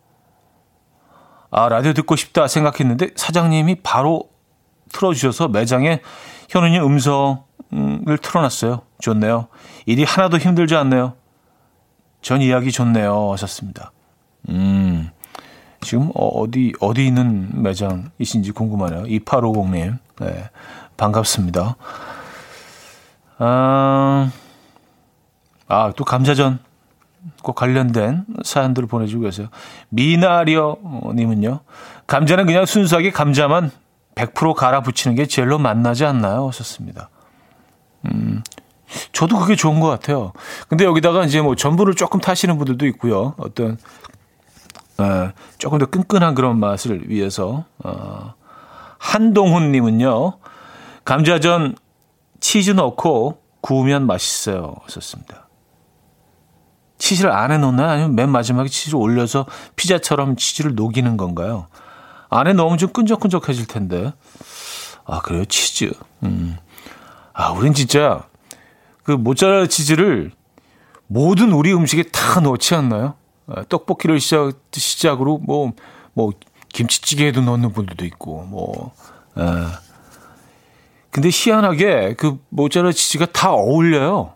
아, 1.50 1.68
라디오 1.68 1.92
듣고 1.92 2.16
싶다 2.16 2.48
생각했는데 2.48 3.10
사장님이 3.14 3.76
바로 3.82 4.28
틀어주셔서 4.92 5.48
매장에 5.48 6.00
현우님 6.50 6.82
음성을 6.84 8.18
틀어놨어요. 8.20 8.82
좋네요. 9.00 9.48
일이 9.86 10.04
하나도 10.04 10.38
힘들지 10.38 10.74
않네요. 10.76 11.14
전 12.20 12.42
이야기 12.42 12.72
좋네요. 12.72 13.32
하셨습니다. 13.32 13.92
음, 14.48 15.10
지금 15.80 16.10
어, 16.14 16.26
어디, 16.40 16.72
어디 16.80 17.06
있는 17.06 17.62
매장이신지 17.62 18.52
궁금하네요. 18.52 19.04
2850님. 19.04 19.98
네, 20.20 20.50
반갑습니다. 20.96 21.76
아, 23.38 24.30
아, 25.68 25.92
또 25.96 26.04
감자전 26.04 26.58
꼭 27.42 27.54
관련된 27.54 28.24
사연들을 28.44 28.88
보내주고 28.88 29.24
계세요. 29.24 29.48
미나리어님은요. 29.88 31.60
감자는 32.06 32.46
그냥 32.46 32.66
순수하게 32.66 33.10
감자만 33.10 33.70
100% 34.14 34.54
갈아 34.54 34.80
붙이는 34.80 35.16
게 35.16 35.26
제일로 35.26 35.58
만나지 35.58 36.04
않나요? 36.04 36.48
하셨습니다. 36.48 37.10
음, 38.06 38.42
저도 39.12 39.38
그게 39.38 39.56
좋은 39.56 39.80
것 39.80 39.88
같아요. 39.88 40.32
근데 40.68 40.84
여기다가 40.84 41.24
이제 41.24 41.40
뭐 41.40 41.54
전분을 41.54 41.94
조금 41.94 42.20
타시는 42.20 42.56
분들도 42.58 42.86
있고요. 42.86 43.34
어떤 43.38 43.76
어, 44.98 45.30
조금 45.58 45.78
더 45.78 45.86
끈끈한 45.86 46.34
그런 46.34 46.58
맛을 46.58 47.10
위해서 47.10 47.64
어, 47.84 48.34
한동훈님은요 48.98 50.38
감자전 51.04 51.76
치즈 52.40 52.70
넣고 52.72 53.42
구우면 53.60 54.06
맛있어요. 54.06 54.76
하셨습니다. 54.84 55.45
치즈를 56.98 57.30
안에 57.30 57.58
넣나요? 57.58 57.90
아니면 57.90 58.14
맨 58.14 58.30
마지막에 58.30 58.68
치즈를 58.68 58.98
올려서 58.98 59.46
피자처럼 59.76 60.36
치즈를 60.36 60.74
녹이는 60.74 61.16
건가요? 61.16 61.66
안에 62.28 62.52
넣으면 62.52 62.78
좀 62.78 62.92
끈적끈적해질 62.92 63.66
텐데. 63.66 64.12
아, 65.04 65.20
그래요? 65.20 65.44
치즈. 65.44 65.92
음. 66.24 66.56
아, 67.32 67.50
우린 67.50 67.74
진짜 67.74 68.24
그 69.02 69.12
모짜렐라 69.12 69.66
치즈를 69.66 70.32
모든 71.06 71.52
우리 71.52 71.72
음식에 71.72 72.02
다 72.04 72.40
넣지 72.40 72.74
않나요? 72.74 73.14
아, 73.46 73.62
떡볶이를 73.68 74.18
시작, 74.18 74.54
시작으로 74.72 75.38
뭐, 75.38 75.72
뭐, 76.14 76.32
김치찌개에도 76.70 77.42
넣는 77.42 77.72
분들도 77.72 78.04
있고, 78.06 78.42
뭐, 78.44 78.92
아. 79.34 79.80
근데 81.10 81.30
희한하게 81.32 82.14
그 82.18 82.38
모짜렐라 82.48 82.92
치즈가 82.92 83.26
다 83.26 83.52
어울려요. 83.52 84.35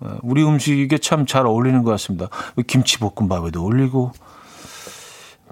아, 0.00 0.18
우리 0.22 0.44
음식에 0.44 0.98
참 0.98 1.26
잘 1.26 1.46
어울리는 1.46 1.82
것 1.82 1.90
같습니다. 1.92 2.28
김치볶음밥에도 2.66 3.60
어울리고, 3.62 4.12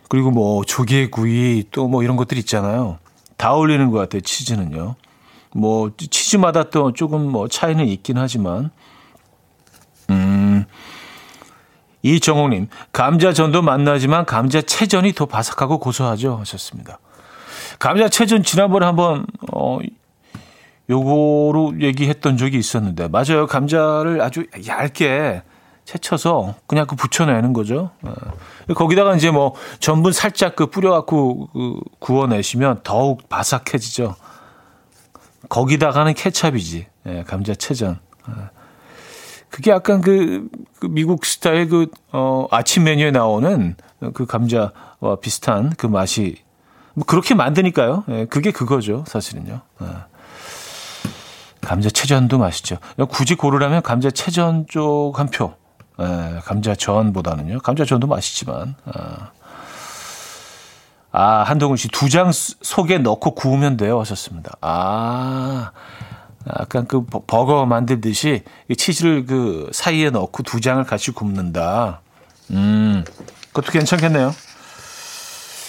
그리고 0.09 0.31
뭐 0.31 0.65
조개구이 0.65 1.65
또 1.73 1.89
뭐 1.89 2.03
이런 2.03 2.17
것들 2.17 2.39
있잖아요. 2.39 2.99
다 3.37 3.53
어울리는 3.55 3.91
것 3.91 3.99
같아요. 3.99 4.21
치즈는요. 4.23 4.95
뭐 5.55 5.91
치즈마다 5.99 6.71
또 6.71 6.93
조금 6.93 7.31
뭐 7.31 7.49
차이는 7.49 7.87
있긴 7.89 8.19
하지만 8.19 8.71
음. 10.11 10.65
이정옥님, 12.03 12.69
감자전도 12.93 13.63
맛나지만 13.63 14.27
감자채전이 14.27 15.13
더 15.15 15.27
바삭하고 15.27 15.79
고소하죠. 15.79 16.37
하셨습니다. 16.37 17.01
감자채전 17.81 18.45
지난번에 18.45 18.87
한번, 18.87 19.27
어, 19.53 19.81
요거로 20.89 21.81
얘기했던 21.81 22.37
적이 22.37 22.59
있었는데, 22.59 23.09
맞아요. 23.09 23.47
감자를 23.47 24.21
아주 24.21 24.47
얇게 24.67 25.43
채쳐서 25.85 26.57
그냥 26.67 26.87
그 26.87 26.97
붙여내는 26.97 27.53
거죠. 27.53 27.91
어. 28.03 28.13
거기다가 28.75 29.15
이제 29.15 29.31
뭐 29.31 29.55
전분 29.79 30.13
살짝 30.13 30.57
그 30.57 30.67
뿌려갖고 30.67 31.49
그 31.53 31.81
구워내시면 32.01 32.81
더욱 32.83 33.29
바삭해지죠. 33.29 34.17
거기다가는 35.49 36.15
케찹이지. 36.15 36.87
예, 37.07 37.23
감자 37.23 37.55
채전. 37.55 38.01
예. 38.29 38.33
그게 39.49 39.71
약간 39.71 40.01
그, 40.01 40.49
그 40.81 40.87
미국 40.87 41.25
스타일 41.25 41.69
그, 41.69 41.87
어, 42.13 42.49
아침 42.51 42.83
메뉴에 42.85 43.13
나오는 43.13 43.77
그 44.13 44.27
감자와 44.27 45.21
비슷한 45.23 45.73
그 45.77 45.87
맛이 45.87 46.43
뭐 46.95 47.05
그렇게 47.07 47.35
만드니까요. 47.35 48.05
예, 48.09 48.25
그게 48.27 48.51
그거죠. 48.51 49.05
사실은요. 49.07 49.61
예. 49.83 49.87
감자채전도 51.67 52.39
맛있죠. 52.39 52.77
굳이 53.09 53.35
고르라면 53.35 53.83
감자채전 53.83 54.67
쪽 54.69 55.15
한 55.17 55.29
표. 55.29 55.55
예, 56.01 56.41
감자전보다는요. 56.45 57.59
감자전도 57.61 58.07
맛있지만. 58.07 58.75
아. 58.85 59.31
아, 61.13 61.43
한동훈 61.45 61.77
씨, 61.77 61.89
두 61.89 62.09
장 62.09 62.31
속에 62.33 62.99
넣고 62.99 63.35
구우면 63.35 63.79
돼요. 63.79 63.99
하셨습니다. 64.01 64.53
아, 64.61 65.73
약간 66.61 66.87
그 66.87 67.05
버거 67.05 67.65
만들듯이 67.67 68.43
치즈를 68.77 69.25
그 69.27 69.71
사이에 69.73 70.11
넣고 70.11 70.43
두 70.45 70.61
장을 70.61 70.83
같이 70.85 71.11
굽는다. 71.13 72.01
음, 72.51 73.03
그것도 73.53 73.73
괜찮겠네요. 73.73 74.33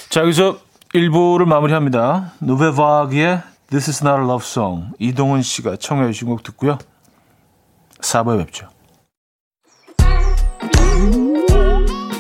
자, 0.10 0.22
여기서 0.22 0.58
1부를 0.94 1.46
마무리합니다. 1.46 2.34
누베바그의 2.42 3.42
This 3.70 3.90
is 3.90 4.02
not 4.02 4.22
a 4.22 4.26
love 4.26 4.46
song. 4.46 4.94
이동훈 4.98 5.42
씨가 5.42 5.76
청해 5.76 6.12
주신 6.14 6.30
곡 6.30 6.42
듣고요. 6.42 6.78
4부에 8.00 8.38
뵙죠. 8.46 8.70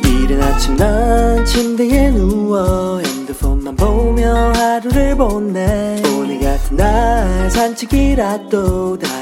이른 0.03 0.43
아침 0.43 0.75
난 0.75 1.45
침대에 1.45 2.11
누워 2.11 2.99
핸드폰만 2.99 3.77
보며 3.77 4.51
하루를 4.55 5.15
보내 5.15 6.01
오늘 6.17 6.41
같은 6.41 6.75
날 6.75 7.49
산책이라도 7.49 8.99
다녀올까 8.99 9.16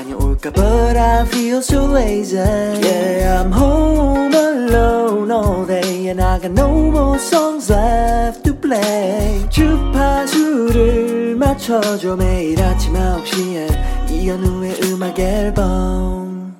But 0.53 0.95
I 0.95 1.25
feel 1.25 1.59
so 1.59 1.85
lazy 1.85 2.35
Yeah 2.37 3.41
I'm 3.41 3.51
home 3.51 4.31
alone 4.31 5.31
all 5.31 5.65
day 5.65 6.09
And 6.09 6.21
I 6.21 6.39
got 6.39 6.51
no 6.51 6.91
more 6.91 7.17
songs 7.17 7.71
left 7.71 8.43
to 8.43 8.53
play 8.53 9.49
주파수를 9.49 11.35
맞춰줘 11.35 12.15
매일 12.15 12.61
아침 12.61 12.93
9시에 12.93 14.11
이현우의 14.11 14.81
음악 14.83 15.17
앨범 15.17 16.55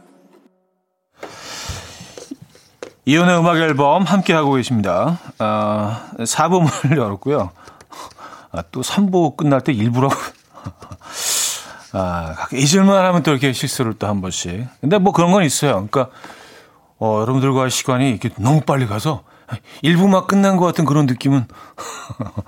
이혼의 3.05 3.38
음악 3.38 3.57
앨범 3.57 4.01
함께 4.01 4.33
하고 4.33 4.53
계십니다. 4.53 5.19
아, 5.38 6.09
4부문을 6.17 6.97
열었고요. 6.97 7.51
아, 8.51 8.63
또 8.71 8.81
3부 8.81 9.38
끝날 9.38 9.61
때 9.61 9.71
일부라고. 9.73 10.15
아, 11.98 12.36
잊을만 12.52 13.06
하면 13.06 13.24
또 13.24 13.32
이렇게 13.32 13.54
실수를 13.54 13.93
또 13.93 14.08
한 14.08 14.20
번씩. 14.22 14.68
근데 14.82 14.98
뭐 14.98 15.14
그런 15.14 15.32
건 15.32 15.43
있어요. 15.43 15.88
그러니까, 15.89 16.10
어, 17.00 17.20
여러분들과의 17.22 17.72
시간이 17.72 18.10
이렇게 18.10 18.30
너무 18.38 18.60
빨리 18.62 18.86
가서 18.86 19.24
1부만 19.84 20.28
끝난 20.28 20.58
것 20.58 20.66
같은 20.66 20.84
그런 20.86 21.06
느낌은 21.06 21.46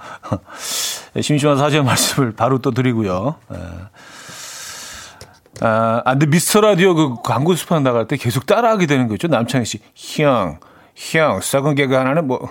심심한 1.21 1.57
사죄 1.57 1.81
말씀을 1.81 2.33
바로 2.33 2.59
또 2.59 2.71
드리고요. 2.71 3.35
예. 3.53 3.57
아, 5.61 6.01
아, 6.05 6.11
근데 6.11 6.25
미스터 6.25 6.61
라디오 6.61 6.93
그 6.93 7.15
광고 7.23 7.55
수판 7.55 7.83
나갈 7.83 8.05
때 8.07 8.17
계속 8.17 8.45
따라하게 8.45 8.85
되는 8.85 9.07
거죠. 9.07 9.27
남창희 9.27 9.65
씨. 9.65 9.79
형, 9.95 10.59
형, 10.95 11.39
썩은 11.41 11.75
개그 11.75 11.95
하나는 11.95 12.27
뭐, 12.27 12.49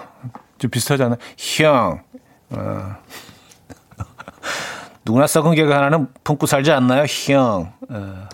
좀 0.59 0.71
비슷하잖아. 0.71 1.17
형, 1.37 2.01
어. 2.51 2.97
누구나 5.07 5.29
썩은 5.29 5.55
개그 5.55 5.71
하나는 5.71 6.09
품고 6.25 6.47
살지 6.47 6.73
않나요? 6.73 7.05
형. 7.05 7.73
어. 7.89 8.29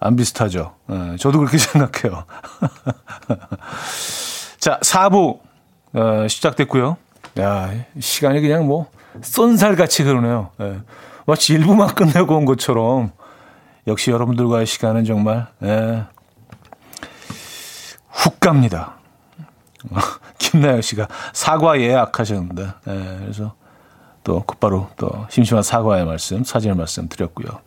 안 0.00 0.16
비슷하죠. 0.16 0.74
어, 0.88 1.14
저도 1.18 1.38
그렇게 1.38 1.56
생각해요. 1.58 2.24
자, 4.58 4.80
4부, 4.82 5.38
어, 5.94 6.28
시작됐고요. 6.28 6.96
야, 7.38 7.70
시간이 7.98 8.40
그냥 8.40 8.66
뭐, 8.66 8.90
쏜살같이 9.22 10.02
흐르네요. 10.02 10.50
예. 10.60 10.80
마치 11.24 11.56
1부만 11.56 11.94
끝내고 11.94 12.36
온 12.36 12.44
것처럼. 12.44 13.12
역시 13.86 14.10
여러분들과의 14.10 14.66
시간은 14.66 15.04
정말 15.04 15.46
예, 15.62 16.04
훅 18.10 18.40
갑니다. 18.40 18.94
김나영 20.38 20.80
씨가 20.80 21.06
사과 21.32 21.80
예약하셨는데 21.80 22.62
예, 22.88 23.18
그래서 23.20 23.54
또 24.26 24.42
곧바로 24.44 24.88
또 24.96 25.08
심심한 25.30 25.62
사과의 25.62 26.04
말씀, 26.04 26.42
사죄의 26.42 26.74
말씀 26.74 27.08
드렸고요. 27.08 27.60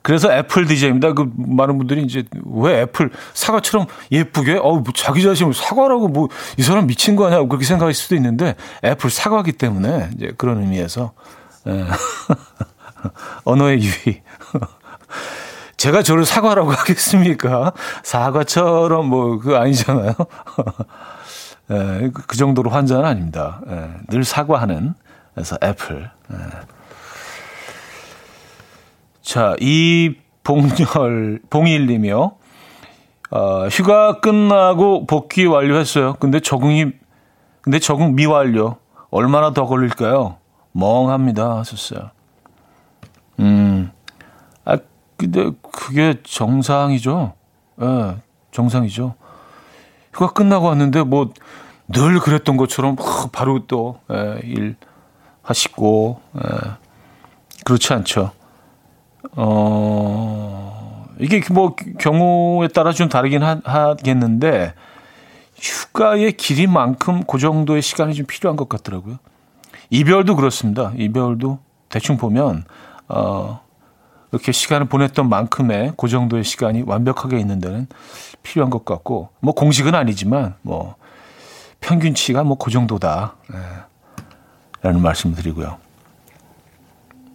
그래서 0.00 0.32
apple 0.32 0.66
DJ입니다. 0.66 1.12
그 1.12 1.30
많은 1.36 1.76
분들이 1.76 2.02
이제 2.02 2.24
왜 2.46 2.80
애플 2.80 3.10
사과처럼 3.34 3.86
예쁘게 4.10 4.56
어뭐 4.56 4.84
자기 4.96 5.22
자신을 5.22 5.52
사과라고 5.52 6.08
뭐 6.08 6.28
이 6.56 6.62
사람 6.62 6.86
미친 6.86 7.14
거 7.14 7.26
아니야 7.26 7.42
그렇게 7.42 7.66
생각할 7.66 7.92
수도 7.92 8.14
있는데 8.14 8.56
애플 8.82 9.10
사과기 9.10 9.52
때문에 9.52 10.08
이제 10.16 10.32
그런 10.38 10.62
의미에서 10.62 11.12
예. 11.66 11.84
언어의 13.44 13.82
유희. 13.82 14.22
제가 15.76 16.02
저를 16.02 16.24
사과라고 16.24 16.72
하겠습니까? 16.72 17.72
사과처럼 18.02 19.06
뭐, 19.06 19.38
그거 19.38 19.56
아니잖아요. 19.56 20.14
예, 21.70 22.10
그 22.12 22.36
정도로 22.36 22.70
환자는 22.70 23.04
아닙니다. 23.04 23.60
예, 23.68 23.90
늘 24.08 24.24
사과하는, 24.24 24.94
그래서 25.34 25.56
애플. 25.62 26.10
예. 26.32 26.36
자, 29.22 29.54
이 29.60 30.16
봉열, 30.42 31.40
봉일님이요. 31.48 32.32
어, 33.30 33.68
휴가 33.68 34.18
끝나고 34.20 35.06
복귀 35.06 35.46
완료했어요. 35.46 36.14
근데 36.14 36.40
적응이, 36.40 36.92
근데 37.60 37.78
적응 37.78 38.16
미완료. 38.16 38.76
얼마나 39.10 39.52
더 39.52 39.66
걸릴까요? 39.66 40.36
멍합니다. 40.72 41.58
하셨어요. 41.58 42.10
음. 43.38 43.90
아, 44.64 44.78
근데 45.16 45.50
그게 45.72 46.16
정상이죠. 46.24 47.34
예, 47.80 47.86
네, 47.86 48.16
정상이죠. 48.50 49.14
휴가 50.20 50.32
끝나고 50.32 50.66
왔는데 50.66 51.02
뭐 51.02 51.32
늘 51.92 52.20
그랬던 52.20 52.56
것처럼 52.56 52.96
바로 53.32 53.66
또일 53.66 53.96
예, 54.10 54.86
하시고 55.42 56.20
예, 56.36 56.40
그렇지 57.64 57.92
않죠. 57.92 58.30
어 59.32 61.06
이게 61.18 61.42
뭐 61.52 61.74
경우에 61.98 62.68
따라 62.68 62.92
좀 62.92 63.08
다르긴 63.08 63.42
하, 63.42 63.60
하겠는데 63.64 64.74
휴가의 65.56 66.32
길이만큼 66.32 67.24
그 67.24 67.38
정도의 67.38 67.82
시간이 67.82 68.14
좀 68.14 68.24
필요한 68.26 68.56
것 68.56 68.68
같더라고요. 68.68 69.16
이별도 69.90 70.36
그렇습니다. 70.36 70.92
이별도 70.96 71.58
대충 71.88 72.16
보면 72.16 72.64
어 73.08 73.60
이렇게 74.32 74.52
시간을 74.52 74.86
보냈던 74.86 75.28
만큼의 75.28 75.94
그 75.96 76.08
정도의 76.08 76.44
시간이 76.44 76.82
완벽하게 76.86 77.38
있는 77.38 77.60
데는 77.60 77.86
필요한 78.42 78.70
것 78.70 78.84
같고 78.84 79.30
뭐 79.40 79.54
공식은 79.54 79.94
아니지만 79.94 80.54
뭐 80.62 80.94
평균치가 81.80 82.44
뭐 82.44 82.56
그 82.58 82.70
정도다. 82.70 83.34
네. 83.50 83.58
라는 84.82 85.02
말씀 85.02 85.34
드리고요. 85.34 85.78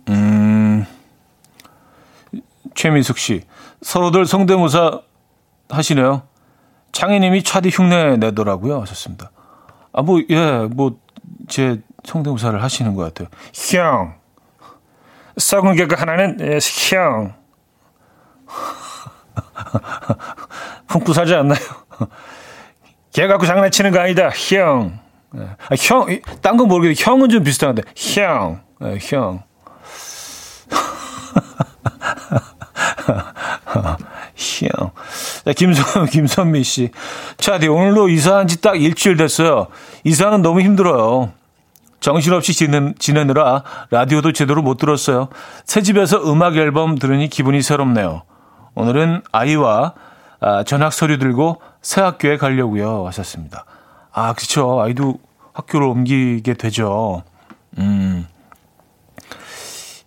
음, 0.09 0.85
최민숙 2.73 3.17
씨, 3.17 3.43
서로들 3.81 4.25
성대모사 4.25 5.01
하시네요. 5.69 6.23
창희님이 6.91 7.43
차디 7.43 7.69
흉내 7.69 8.17
내더라고요. 8.17 8.81
하셨습니다. 8.81 9.31
아, 9.93 10.01
뭐, 10.01 10.21
예, 10.29 10.67
뭐, 10.71 10.97
제 11.47 11.81
성대모사를 12.03 12.61
하시는 12.61 12.95
것 12.95 13.03
같아요. 13.03 13.27
형. 13.53 14.15
썩은 15.37 15.75
개그 15.75 15.95
하나는, 15.97 16.37
예, 16.41 16.59
형. 16.89 17.33
품고 20.87 21.13
사지 21.13 21.33
않나요? 21.33 21.59
개 23.11 23.27
갖고 23.27 23.45
장난치는 23.45 23.91
거 23.91 23.99
아니다. 23.99 24.29
형. 24.29 24.99
예. 25.37 25.41
아, 25.41 25.75
형, 25.79 26.05
딴 26.41 26.57
건 26.57 26.67
모르겠는데, 26.67 27.01
형은 27.03 27.29
좀 27.29 27.43
비슷한데, 27.43 27.83
형. 27.95 28.61
예, 28.83 28.97
형. 29.01 29.43
형. 34.35 34.91
자, 35.45 35.53
김선, 35.53 36.05
김선미 36.07 36.63
씨. 36.63 36.91
차디, 37.37 37.67
오늘로 37.67 38.09
이사한 38.09 38.47
지 38.47 38.61
딱 38.61 38.81
일주일 38.81 39.17
됐어요. 39.17 39.67
이사는 40.03 40.41
너무 40.41 40.61
힘들어요. 40.61 41.31
정신없이 42.05 42.53
지내, 42.53 42.93
지내느라 42.99 43.63
라디오도 43.89 44.31
제대로 44.31 44.61
못 44.61 44.77
들었어요. 44.77 45.29
새 45.65 45.81
집에서 45.81 46.31
음악 46.31 46.55
앨범 46.55 46.99
들으니 46.99 47.27
기분이 47.29 47.63
새롭네요. 47.63 48.21
오늘은 48.75 49.23
아이와 49.31 49.95
아, 50.39 50.63
전학 50.65 50.93
서류 50.93 51.17
들고 51.17 51.63
새 51.81 52.01
학교에 52.01 52.37
가려고요. 52.37 53.07
하셨습니다. 53.07 53.65
아, 54.11 54.33
그렇죠. 54.33 54.83
아이도 54.83 55.17
학교를 55.53 55.87
옮기게 55.87 56.53
되죠. 56.53 57.23
음. 57.79 58.27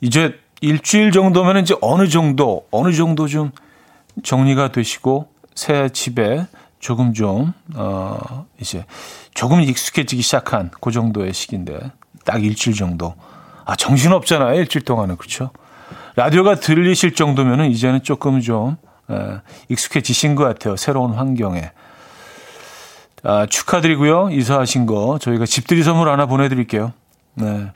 이제 0.01 0.39
일주일 0.61 1.11
정도면 1.11 1.57
이제 1.57 1.75
어느 1.81 2.07
정도, 2.07 2.65
어느 2.71 2.93
정도 2.93 3.27
좀 3.27 3.51
정리가 4.23 4.71
되시고 4.71 5.33
새 5.57 5.89
집에 5.89 6.47
조금 6.79 7.13
좀, 7.13 7.53
어, 7.75 8.47
이제 8.61 8.85
조금 9.35 9.61
익숙해지기 9.61 10.23
시작한 10.23 10.71
그 10.81 10.91
정도의 10.91 11.33
시기인데 11.33 11.93
딱 12.25 12.45
일주일 12.45 12.77
정도. 12.77 13.15
아, 13.65 13.77
정신 13.77 14.13
없잖아요. 14.13 14.55
일주일 14.55 14.85
동안은. 14.85 15.17
그렇죠? 15.17 15.51
라디오가 16.17 16.57
들리실 16.57 17.15
정도면은 17.15 17.71
이제는 17.71 18.03
조금 18.03 18.41
좀 18.41 18.77
에, 19.11 19.41
익숙해지신 19.69 20.35
것 20.35 20.45
같아요. 20.45 20.77
새로운 20.77 21.13
환경에. 21.13 21.73
아, 23.25 23.47
축하드리고요. 23.47 24.31
이사하신 24.31 24.87
거 24.87 25.19
저희가 25.21 25.47
집들이 25.47 25.83
선물 25.83 26.09
하나 26.09 26.27
보내드릴게요. 26.27 26.93
네. 27.35 27.71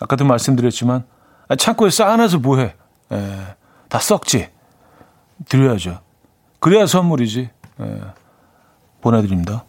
아까도 0.00 0.24
말씀드렸지만 0.24 1.04
아, 1.48 1.56
창고에 1.56 1.90
쌓아놔서 1.90 2.38
뭐해? 2.38 2.74
에, 3.12 3.36
다 3.88 3.98
썩지. 3.98 4.48
드려야죠. 5.48 6.00
그래야 6.60 6.86
선물이지. 6.86 7.50
에, 7.80 8.00
보내드립니다. 9.00 9.64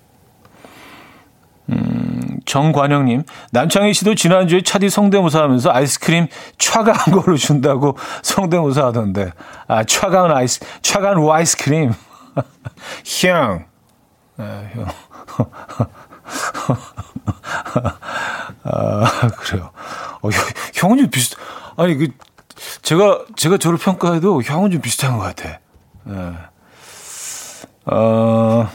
음, 1.69 2.39
정관영님, 2.45 3.23
남창희 3.51 3.93
씨도 3.93 4.15
지난주에 4.15 4.61
차디 4.61 4.89
성대모사 4.89 5.41
하면서 5.41 5.71
아이스크림 5.71 6.27
차가운 6.57 6.97
걸로 7.21 7.37
준다고 7.37 7.97
성대모사 8.23 8.87
하던데. 8.87 9.31
아, 9.67 9.83
차가운 9.83 10.31
아이스, 10.31 10.59
차가운 10.81 11.29
아이스크림. 11.31 11.93
형. 13.21 13.65
아, 14.37 14.63
형. 14.73 14.85
아, 18.63 19.29
그래요. 19.37 19.71
어, 20.21 20.29
형은 20.73 20.97
좀 20.97 21.09
비슷, 21.09 21.37
아니, 21.77 21.95
그, 21.95 22.09
제가, 22.81 23.25
제가 23.35 23.57
저를 23.57 23.77
평가해도 23.77 24.41
형은 24.43 24.71
좀 24.71 24.81
비슷한 24.81 25.17
것 25.17 25.23
같아. 25.23 25.59
예. 26.09 26.50
어, 27.91 28.67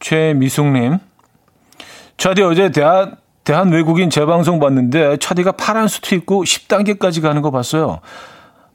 최미숙님. 0.00 0.98
차디 2.16 2.42
어제 2.42 2.70
대한, 2.70 3.16
대한 3.44 3.70
외국인 3.72 4.10
재방송 4.10 4.58
봤는데 4.58 5.16
차디가 5.18 5.52
파란 5.52 5.88
수트 5.88 6.14
입고 6.16 6.44
10단계까지 6.44 7.22
가는 7.22 7.40
거 7.42 7.50
봤어요. 7.50 8.00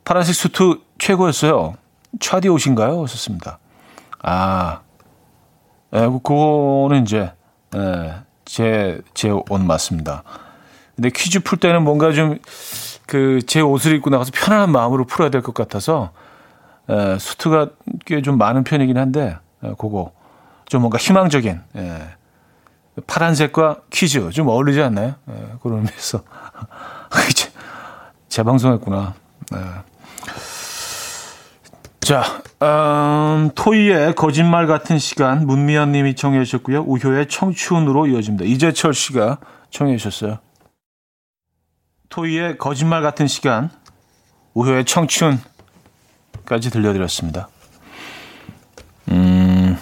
파란색 0.06 0.34
수트 0.36 0.80
최고였어요. 0.98 1.76
차디 2.20 2.48
옷인가요? 2.48 3.06
썼습니다. 3.08 3.60
아, 4.24 4.80
예, 5.94 6.00
그거는 6.00 7.04
이제, 7.04 7.32
예, 7.76 8.14
제, 8.46 9.02
제 9.14 9.30
옷 9.30 9.62
맞습니다. 9.62 10.24
근데 10.96 11.10
퀴즈 11.10 11.42
풀 11.42 11.60
때는 11.60 11.84
뭔가 11.84 12.12
좀, 12.14 12.40
그, 13.06 13.42
제 13.46 13.62
옷을 13.62 13.94
입고 13.96 14.10
나가서 14.10 14.32
편안한 14.34 14.72
마음으로 14.72 15.06
풀어야 15.06 15.30
될 15.30 15.42
것 15.42 15.54
같아서, 15.54 16.12
예, 16.90 17.18
수트가 17.20 17.70
꽤 18.06 18.22
좀 18.22 18.38
많은 18.38 18.64
편이긴 18.64 18.98
한데, 18.98 19.38
예, 19.64 19.70
그거. 19.78 20.12
좀 20.68 20.82
뭔가 20.82 20.98
희망적인 20.98 21.62
예. 21.78 22.02
파란색과 23.08 23.82
퀴즈 23.90 24.30
좀 24.32 24.48
어울리지 24.48 24.82
않나요? 24.82 25.16
예, 25.30 25.34
그런 25.62 25.80
의미에서 25.80 26.24
재방송했구나. 28.30 29.14
예. 29.54 29.58
자, 32.02 32.24
음, 32.62 33.50
토이의 33.54 34.16
거짓말 34.16 34.66
같은 34.68 34.98
시간 34.98 35.46
문미연 35.46 35.92
님이 35.92 36.16
청해 36.16 36.44
주셨고요. 36.46 36.84
우효의 36.84 37.28
청춘으로 37.28 38.08
이어집니다. 38.08 38.46
이재철 38.46 38.94
씨가 38.94 39.38
청해 39.72 39.98
주셨어요. 39.98 40.40
토이의 42.10 42.58
거짓말 42.58 43.02
같은 43.02 43.28
시간 43.28 43.70
우효의 44.54 44.86
청춘 44.86 45.40
까지 46.48 46.72
들려드렸습니다. 46.72 47.50
음. 49.10 49.78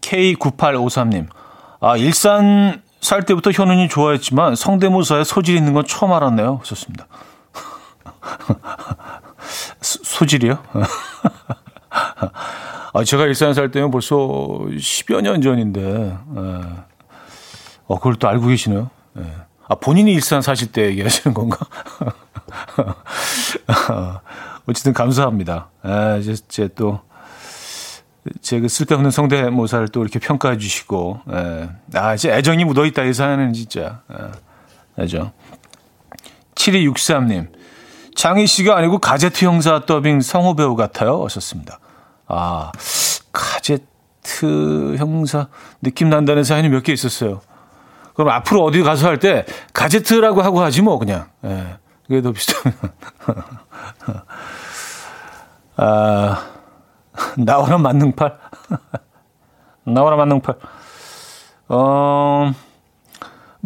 K9853님. 0.00 1.28
아, 1.80 1.96
일산 1.96 2.82
살 3.00 3.24
때부터 3.24 3.52
현은이 3.52 3.88
좋아했지만 3.88 4.56
성대모사에 4.56 5.22
소질 5.22 5.56
있는 5.56 5.74
건 5.74 5.84
처음 5.86 6.12
알았네요. 6.12 6.60
좋습니다. 6.64 7.06
소질이요? 9.80 10.58
아, 12.92 13.04
제가 13.04 13.26
일산 13.26 13.54
살 13.54 13.70
때면 13.70 13.92
벌써 13.92 14.16
10여 14.16 15.20
년 15.20 15.40
전인데, 15.40 15.80
예. 15.80 16.60
어, 17.86 17.96
그걸 17.96 18.16
또 18.16 18.26
알고 18.28 18.48
계시네요. 18.48 18.90
예. 19.18 19.22
아, 19.68 19.76
본인이 19.76 20.12
일산 20.12 20.42
사실 20.42 20.72
때 20.72 20.86
얘기하시는 20.86 21.32
건가? 21.32 21.58
어쨌든 24.66 24.92
감사합니다. 24.92 25.68
예, 25.86 26.18
이제, 26.20 26.34
제 26.48 26.68
또, 26.68 27.00
제 28.42 28.60
그 28.60 28.68
쓸데없는 28.68 29.10
성대모사를 29.10 29.88
또 29.88 30.02
이렇게 30.02 30.18
평가해 30.18 30.58
주시고, 30.58 31.20
예. 31.32 31.70
아, 31.94 32.14
이제 32.14 32.30
애정이 32.30 32.64
묻어 32.64 32.84
있다, 32.84 33.04
이 33.04 33.14
사연은 33.14 33.52
진짜. 33.54 34.02
예. 34.12 35.02
애정. 35.04 35.32
7263님. 36.54 37.48
장희 38.14 38.46
씨가 38.46 38.76
아니고 38.76 38.98
가제트 38.98 39.44
형사 39.44 39.86
더빙 39.86 40.20
성우 40.20 40.56
배우 40.56 40.74
같아요. 40.76 41.24
하셨습니다. 41.24 41.78
아, 42.26 42.72
가제트 43.32 44.96
형사 44.98 45.48
느낌 45.80 46.10
난다는 46.10 46.44
사연이 46.44 46.68
몇 46.68 46.82
개 46.82 46.92
있었어요. 46.92 47.40
그럼 48.14 48.30
앞으로 48.30 48.64
어디 48.64 48.82
가서 48.82 49.06
할 49.06 49.18
때 49.20 49.46
가제트라고 49.72 50.42
하고 50.42 50.60
하지 50.60 50.82
뭐 50.82 50.98
그냥. 50.98 51.28
예. 51.44 51.76
그게 52.08 52.22
더 52.22 52.32
비슷한. 52.32 52.72
아, 55.76 56.46
나와라 57.36 57.76
만능팔. 57.76 58.38
나와라 59.84 60.16
만능팔. 60.16 60.56
어, 61.68 62.52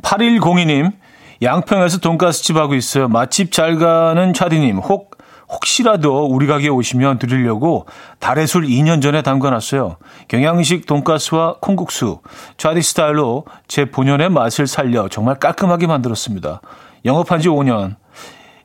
8102님, 0.02 0.92
양평에서 1.40 1.98
돈가스집 1.98 2.56
하고 2.56 2.74
있어요. 2.74 3.06
맛집 3.06 3.52
잘 3.52 3.78
가는 3.78 4.34
차디님, 4.34 4.78
혹, 4.78 5.16
혹시라도 5.48 6.26
우리 6.26 6.48
가게에 6.48 6.68
오시면 6.68 7.20
드리려고 7.20 7.86
달의 8.18 8.48
술 8.48 8.64
2년 8.64 9.00
전에 9.00 9.22
담가놨어요. 9.22 9.98
경양식 10.26 10.86
돈가스와 10.86 11.58
콩국수, 11.60 12.22
차디 12.56 12.82
스타일로 12.82 13.44
제 13.68 13.84
본연의 13.84 14.30
맛을 14.30 14.66
살려 14.66 15.08
정말 15.08 15.36
깔끔하게 15.38 15.86
만들었습니다. 15.86 16.60
영업한 17.04 17.40
지 17.40 17.48
5년. 17.48 18.01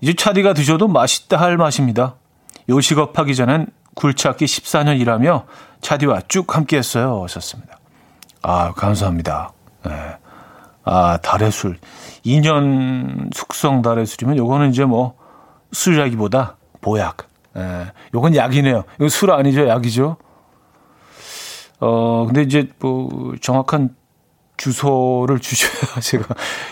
이제 0.01 0.13
차디가 0.13 0.53
드셔도 0.53 0.87
맛있다 0.87 1.37
할 1.39 1.57
맛입니다. 1.57 2.15
요식업 2.69 3.17
하기 3.17 3.35
전엔 3.35 3.67
굴찾기 3.95 4.45
14년 4.45 4.99
일하며 4.99 5.45
차디와 5.81 6.21
쭉 6.27 6.55
함께 6.55 6.77
했어요. 6.77 7.23
하셨습니다. 7.23 7.79
아, 8.43 8.71
감사합니다. 8.73 9.51
네. 9.85 9.91
아, 10.83 11.17
달의 11.17 11.51
술. 11.51 11.77
2년 12.25 13.33
숙성 13.33 13.81
달의 13.81 14.05
술이면 14.05 14.37
요거는 14.37 14.69
이제 14.69 14.85
뭐 14.85 15.15
술이라기보다 15.71 16.57
보약. 16.81 17.27
예. 17.57 17.87
요건 18.13 18.35
약이네요. 18.35 18.83
이거 18.99 19.09
술 19.09 19.31
아니죠? 19.31 19.67
약이죠? 19.67 20.17
어, 21.79 22.25
근데 22.25 22.41
이제 22.43 22.69
뭐 22.79 23.35
정확한 23.41 23.95
주소를 24.57 25.39
주셔야 25.39 25.99
제가 26.01 26.25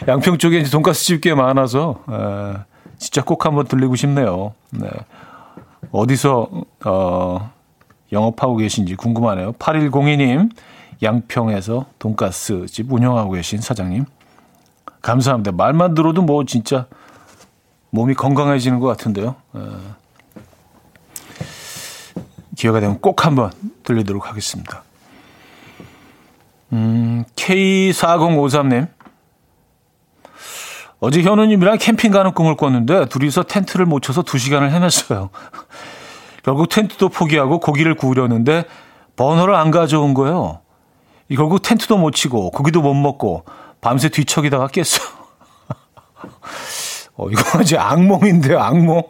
양평 0.07 0.37
쪽에 0.37 0.59
이제 0.59 0.69
돈가스 0.71 1.03
집 1.05 1.21
꽤 1.21 1.33
많아서 1.35 2.03
에, 2.09 2.57
진짜 2.97 3.23
꼭 3.23 3.45
한번 3.45 3.65
들리고 3.67 3.95
싶네요. 3.95 4.53
네. 4.71 4.89
어디서 5.91 6.49
어, 6.85 7.51
영업하고 8.11 8.57
계신지 8.57 8.95
궁금하네요. 8.95 9.53
8102님 9.53 10.49
양평에서 11.03 11.85
돈가스 11.99 12.65
집 12.67 12.91
운영하고 12.91 13.31
계신 13.31 13.61
사장님 13.61 14.05
감사합니다. 15.01 15.51
말만 15.51 15.93
들어도 15.93 16.21
뭐 16.21 16.45
진짜 16.45 16.87
몸이 17.91 18.13
건강해지는 18.15 18.79
것 18.79 18.87
같은데요. 18.87 19.35
에, 19.55 19.59
기회가 22.55 22.79
되면 22.79 22.99
꼭 22.99 23.25
한번 23.25 23.51
들리도록 23.83 24.27
하겠습니다. 24.29 24.83
음, 26.73 27.23
K4053님. 27.35 28.87
어제 30.99 31.21
현우님이랑 31.21 31.77
캠핑 31.77 32.11
가는 32.11 32.33
꿈을 32.33 32.55
꿨는데 32.55 33.07
둘이서 33.07 33.43
텐트를 33.43 33.85
못 33.85 34.01
쳐서 34.01 34.21
두 34.21 34.37
시간을 34.37 34.71
헤맸어요. 34.71 35.29
결국 36.43 36.69
텐트도 36.69 37.09
포기하고 37.09 37.59
고기를 37.59 37.95
구우려는데 37.95 38.65
버너를 39.15 39.55
안 39.55 39.71
가져온 39.71 40.13
거예요. 40.13 40.59
결국 41.35 41.61
텐트도 41.61 41.97
못 41.97 42.11
치고 42.11 42.51
고기도 42.51 42.81
못 42.81 42.93
먹고 42.93 43.45
밤새 43.81 44.09
뒤척이다가 44.09 44.67
깼어. 44.67 44.85
어, 47.17 47.29
이거 47.29 47.41
아주 47.59 47.79
악몽인데요, 47.79 48.59
악몽. 48.59 49.01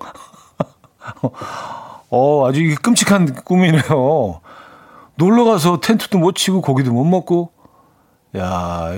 어, 2.09 2.47
아주 2.47 2.75
끔찍한 2.81 3.43
꿈이네요. 3.43 4.41
놀러 5.15 5.45
가서 5.45 5.79
텐트도 5.79 6.17
못 6.17 6.35
치고 6.35 6.61
고기도 6.61 6.91
못 6.91 7.03
먹고 7.03 7.51
야, 8.37 8.91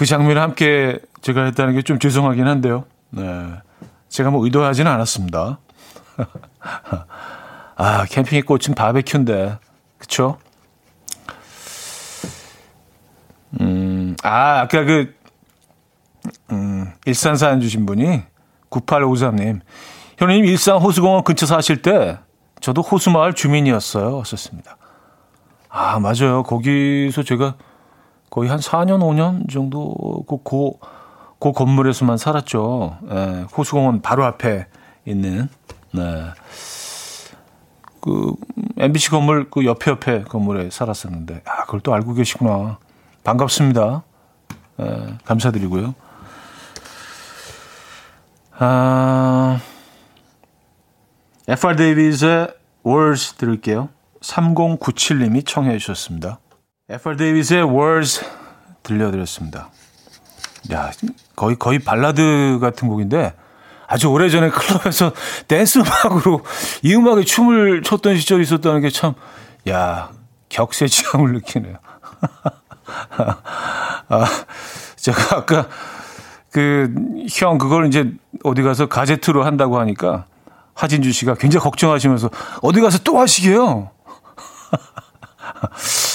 그 0.00 0.06
장면을 0.06 0.40
함께 0.40 0.98
제가 1.20 1.44
했다는 1.44 1.74
게 1.74 1.82
좀 1.82 1.98
죄송하긴 1.98 2.46
한데요. 2.46 2.86
네. 3.10 3.22
제가 4.08 4.30
뭐 4.30 4.42
의도하지는 4.42 4.90
않았습니다. 4.90 5.58
아, 7.76 8.06
캠핑의 8.08 8.42
꽃은 8.42 8.74
바베큐인데. 8.74 9.58
그쵸? 9.98 10.38
음, 13.60 14.16
아, 14.22 14.60
아까 14.60 14.84
그, 14.84 15.14
음, 16.50 16.90
일산 17.04 17.36
사연 17.36 17.60
주신 17.60 17.84
분이 17.84 18.22
9853님. 18.70 19.60
현우님 20.16 20.46
일산 20.46 20.78
호수공원 20.78 21.24
근처 21.24 21.44
사실 21.44 21.82
때 21.82 22.18
저도 22.60 22.80
호수마을 22.80 23.34
주민이었어요. 23.34 24.24
썼습니다. 24.24 24.78
아, 25.68 25.98
맞아요. 26.00 26.42
거기서 26.42 27.22
제가 27.22 27.56
거의 28.30 28.48
한 28.48 28.60
4년, 28.60 29.00
5년 29.00 29.50
정도 29.50 30.24
그, 30.28 30.38
그, 30.44 30.70
그 31.40 31.52
건물에서만 31.52 32.16
살았죠. 32.16 32.98
예, 33.10 33.46
호수공원 33.56 34.02
바로 34.02 34.24
앞에 34.24 34.66
있는, 35.04 35.48
네. 35.92 36.26
그, 38.00 38.34
MBC 38.78 39.10
건물 39.10 39.50
그 39.50 39.66
옆에 39.66 39.90
옆에 39.90 40.22
건물에 40.22 40.70
살았었는데, 40.70 41.42
아, 41.44 41.64
그걸 41.64 41.80
또 41.80 41.92
알고 41.92 42.14
계시구나. 42.14 42.78
반갑습니다. 43.24 44.04
예, 44.80 45.14
감사드리고요. 45.24 45.94
아, 48.58 49.60
FR 51.48 51.74
데이비드의 51.74 52.48
Words 52.86 53.34
들을게요. 53.34 53.88
3097님이 54.20 55.44
청해 55.44 55.78
주셨습니다. 55.78 56.38
FR 56.90 57.16
데이비드의 57.16 57.62
Words 57.62 58.24
들려드렸습니다. 58.82 59.70
야, 60.72 60.90
거의, 61.36 61.56
거의 61.56 61.78
발라드 61.78 62.58
같은 62.60 62.88
곡인데, 62.88 63.32
아주 63.86 64.08
오래전에 64.08 64.50
클럽에서 64.50 65.12
댄스 65.46 65.78
음악으로 65.78 66.44
이 66.82 66.94
음악에 66.94 67.22
춤을 67.22 67.82
췄던 67.82 68.16
시절이 68.16 68.42
있었다는 68.42 68.80
게 68.80 68.90
참, 68.90 69.14
야, 69.68 70.10
격세지감을 70.48 71.34
느끼네요. 71.34 71.76
아, 74.08 74.26
제가 74.96 75.36
아까 75.36 75.68
그, 76.50 76.92
형, 77.30 77.58
그걸 77.58 77.86
이제 77.86 78.12
어디 78.42 78.62
가서 78.62 78.86
가제트로 78.86 79.44
한다고 79.44 79.78
하니까 79.78 80.24
하진주 80.74 81.12
씨가 81.12 81.36
굉장히 81.36 81.62
걱정하시면서 81.62 82.30
어디 82.62 82.80
가서 82.80 82.98
또 83.04 83.20
하시게요? 83.20 83.90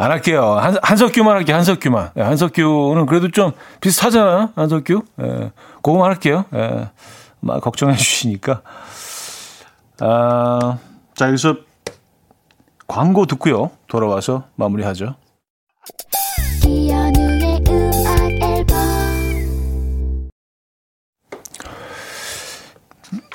안 0.00 0.10
할게요. 0.10 0.54
한, 0.54 0.76
한석규만 0.82 1.36
할게요. 1.36 1.56
한석규만. 1.56 2.12
예, 2.16 2.22
한석규는 2.22 3.04
그래도 3.04 3.30
좀 3.30 3.52
비슷하잖아요. 3.82 4.48
한석규. 4.56 5.02
예, 5.20 5.52
그거만 5.82 6.08
할게요. 6.08 6.46
예, 6.54 6.88
막 7.40 7.60
걱정해 7.60 7.96
주시니까. 7.96 8.62
아, 10.00 10.78
자, 11.14 11.26
여기서 11.26 11.56
광고 12.88 13.26
듣고요. 13.26 13.72
돌아와서 13.88 14.44
마무리하죠. 14.54 15.16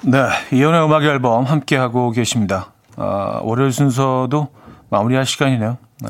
네, 0.03 0.20
이연의 0.51 0.84
음악 0.84 1.03
앨범 1.03 1.43
함께하고 1.43 2.09
계십니다. 2.09 2.72
아, 2.97 3.39
월요일 3.43 3.72
순서도 3.72 4.47
마무리할 4.90 5.26
시간이네요. 5.26 5.78
네. 6.02 6.10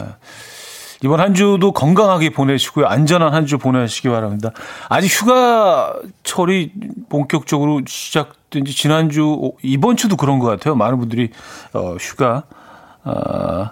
이번 1.04 1.20
한 1.20 1.34
주도 1.34 1.72
건강하게 1.72 2.32
보내시고요. 2.32 2.88
안전한 2.88 3.34
한 3.34 3.46
주 3.46 3.58
보내시기 3.58 4.10
바랍니다. 4.10 4.52
아직 4.90 5.08
휴가철이 5.08 6.72
본격적으로 7.10 7.82
시작된 7.86 8.66
지 8.66 8.74
지난주, 8.74 9.52
이번 9.62 9.98
주도 9.98 10.16
그런 10.16 10.40
것 10.40 10.48
같아요. 10.48 10.76
많은 10.76 10.98
분들이, 10.98 11.30
어, 11.74 11.96
휴가, 12.00 12.44
어, 13.04 13.70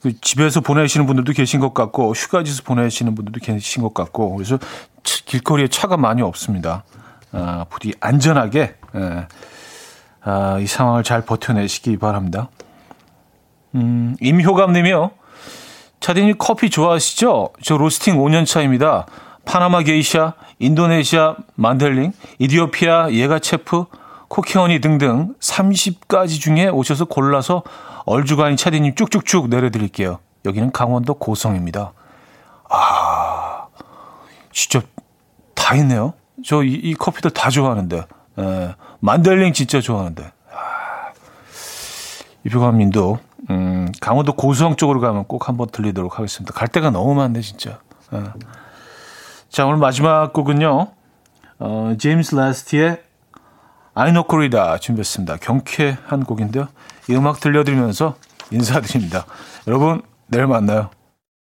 그 0.00 0.18
집에서 0.20 0.60
보내시는 0.60 1.06
분들도 1.06 1.32
계신 1.32 1.60
것 1.60 1.74
같고, 1.74 2.12
휴가지에서 2.12 2.62
보내시는 2.62 3.14
분들도 3.14 3.40
계신 3.40 3.82
것 3.82 3.92
같고, 3.92 4.34
그래서 4.36 4.58
길거리에 5.02 5.68
차가 5.68 5.96
많이 5.96 6.22
없습니다. 6.22 6.84
아, 7.32 7.66
부디 7.68 7.92
안전하게, 8.00 8.76
예, 8.94 9.26
아, 10.22 10.58
이 10.60 10.66
상황을 10.66 11.02
잘 11.02 11.22
버텨내시기 11.22 11.98
바랍니다. 11.98 12.48
음, 13.74 14.16
임효감 14.20 14.72
님이요. 14.72 15.10
차디님 16.00 16.36
커피 16.38 16.70
좋아하시죠? 16.70 17.50
저 17.62 17.76
로스팅 17.76 18.18
5년 18.18 18.46
차입니다. 18.46 19.06
파나마 19.44 19.82
게이샤, 19.82 20.34
인도네시아 20.58 21.36
만델링, 21.54 22.12
이디오피아 22.38 23.10
예가체프, 23.12 23.86
코키허니 24.28 24.80
등등 24.80 25.34
30가지 25.40 26.40
중에 26.40 26.68
오셔서 26.68 27.06
골라서 27.06 27.62
얼주간이 28.04 28.56
차디님 28.56 28.94
쭉쭉쭉 28.94 29.48
내려드릴게요. 29.48 30.18
여기는 30.44 30.70
강원도 30.72 31.14
고성입니다. 31.14 31.92
아, 32.70 33.66
진짜 34.52 34.82
다 35.54 35.74
있네요. 35.76 36.12
저이 36.44 36.94
커피들 36.94 37.30
다 37.30 37.50
좋아하는데. 37.50 38.04
에, 38.38 38.74
만델링 39.00 39.52
진짜 39.52 39.80
좋아하는데. 39.80 40.22
아, 40.52 41.12
이표감님도 42.44 43.18
음, 43.50 43.90
강원도 44.00 44.34
고수성 44.34 44.76
쪽으로 44.76 45.00
가면 45.00 45.24
꼭 45.24 45.48
한번 45.48 45.68
들리도록 45.70 46.18
하겠습니다. 46.18 46.52
갈 46.52 46.68
데가 46.68 46.90
너무 46.90 47.14
많네, 47.14 47.40
진짜. 47.40 47.78
어. 48.10 48.24
자, 49.48 49.66
오늘 49.66 49.78
마지막 49.78 50.32
곡은요. 50.32 50.88
어, 51.60 51.92
제임스 51.98 52.34
라스티의 52.34 53.02
아이노코리다 53.94 54.78
준비했습니다. 54.78 55.38
경쾌한 55.38 56.24
곡인데요. 56.24 56.68
이 57.08 57.14
음악 57.14 57.40
들려드리면서 57.40 58.16
인사드립니다. 58.50 59.26
여러분, 59.66 60.02
내일 60.26 60.46
만나요. 60.46 60.90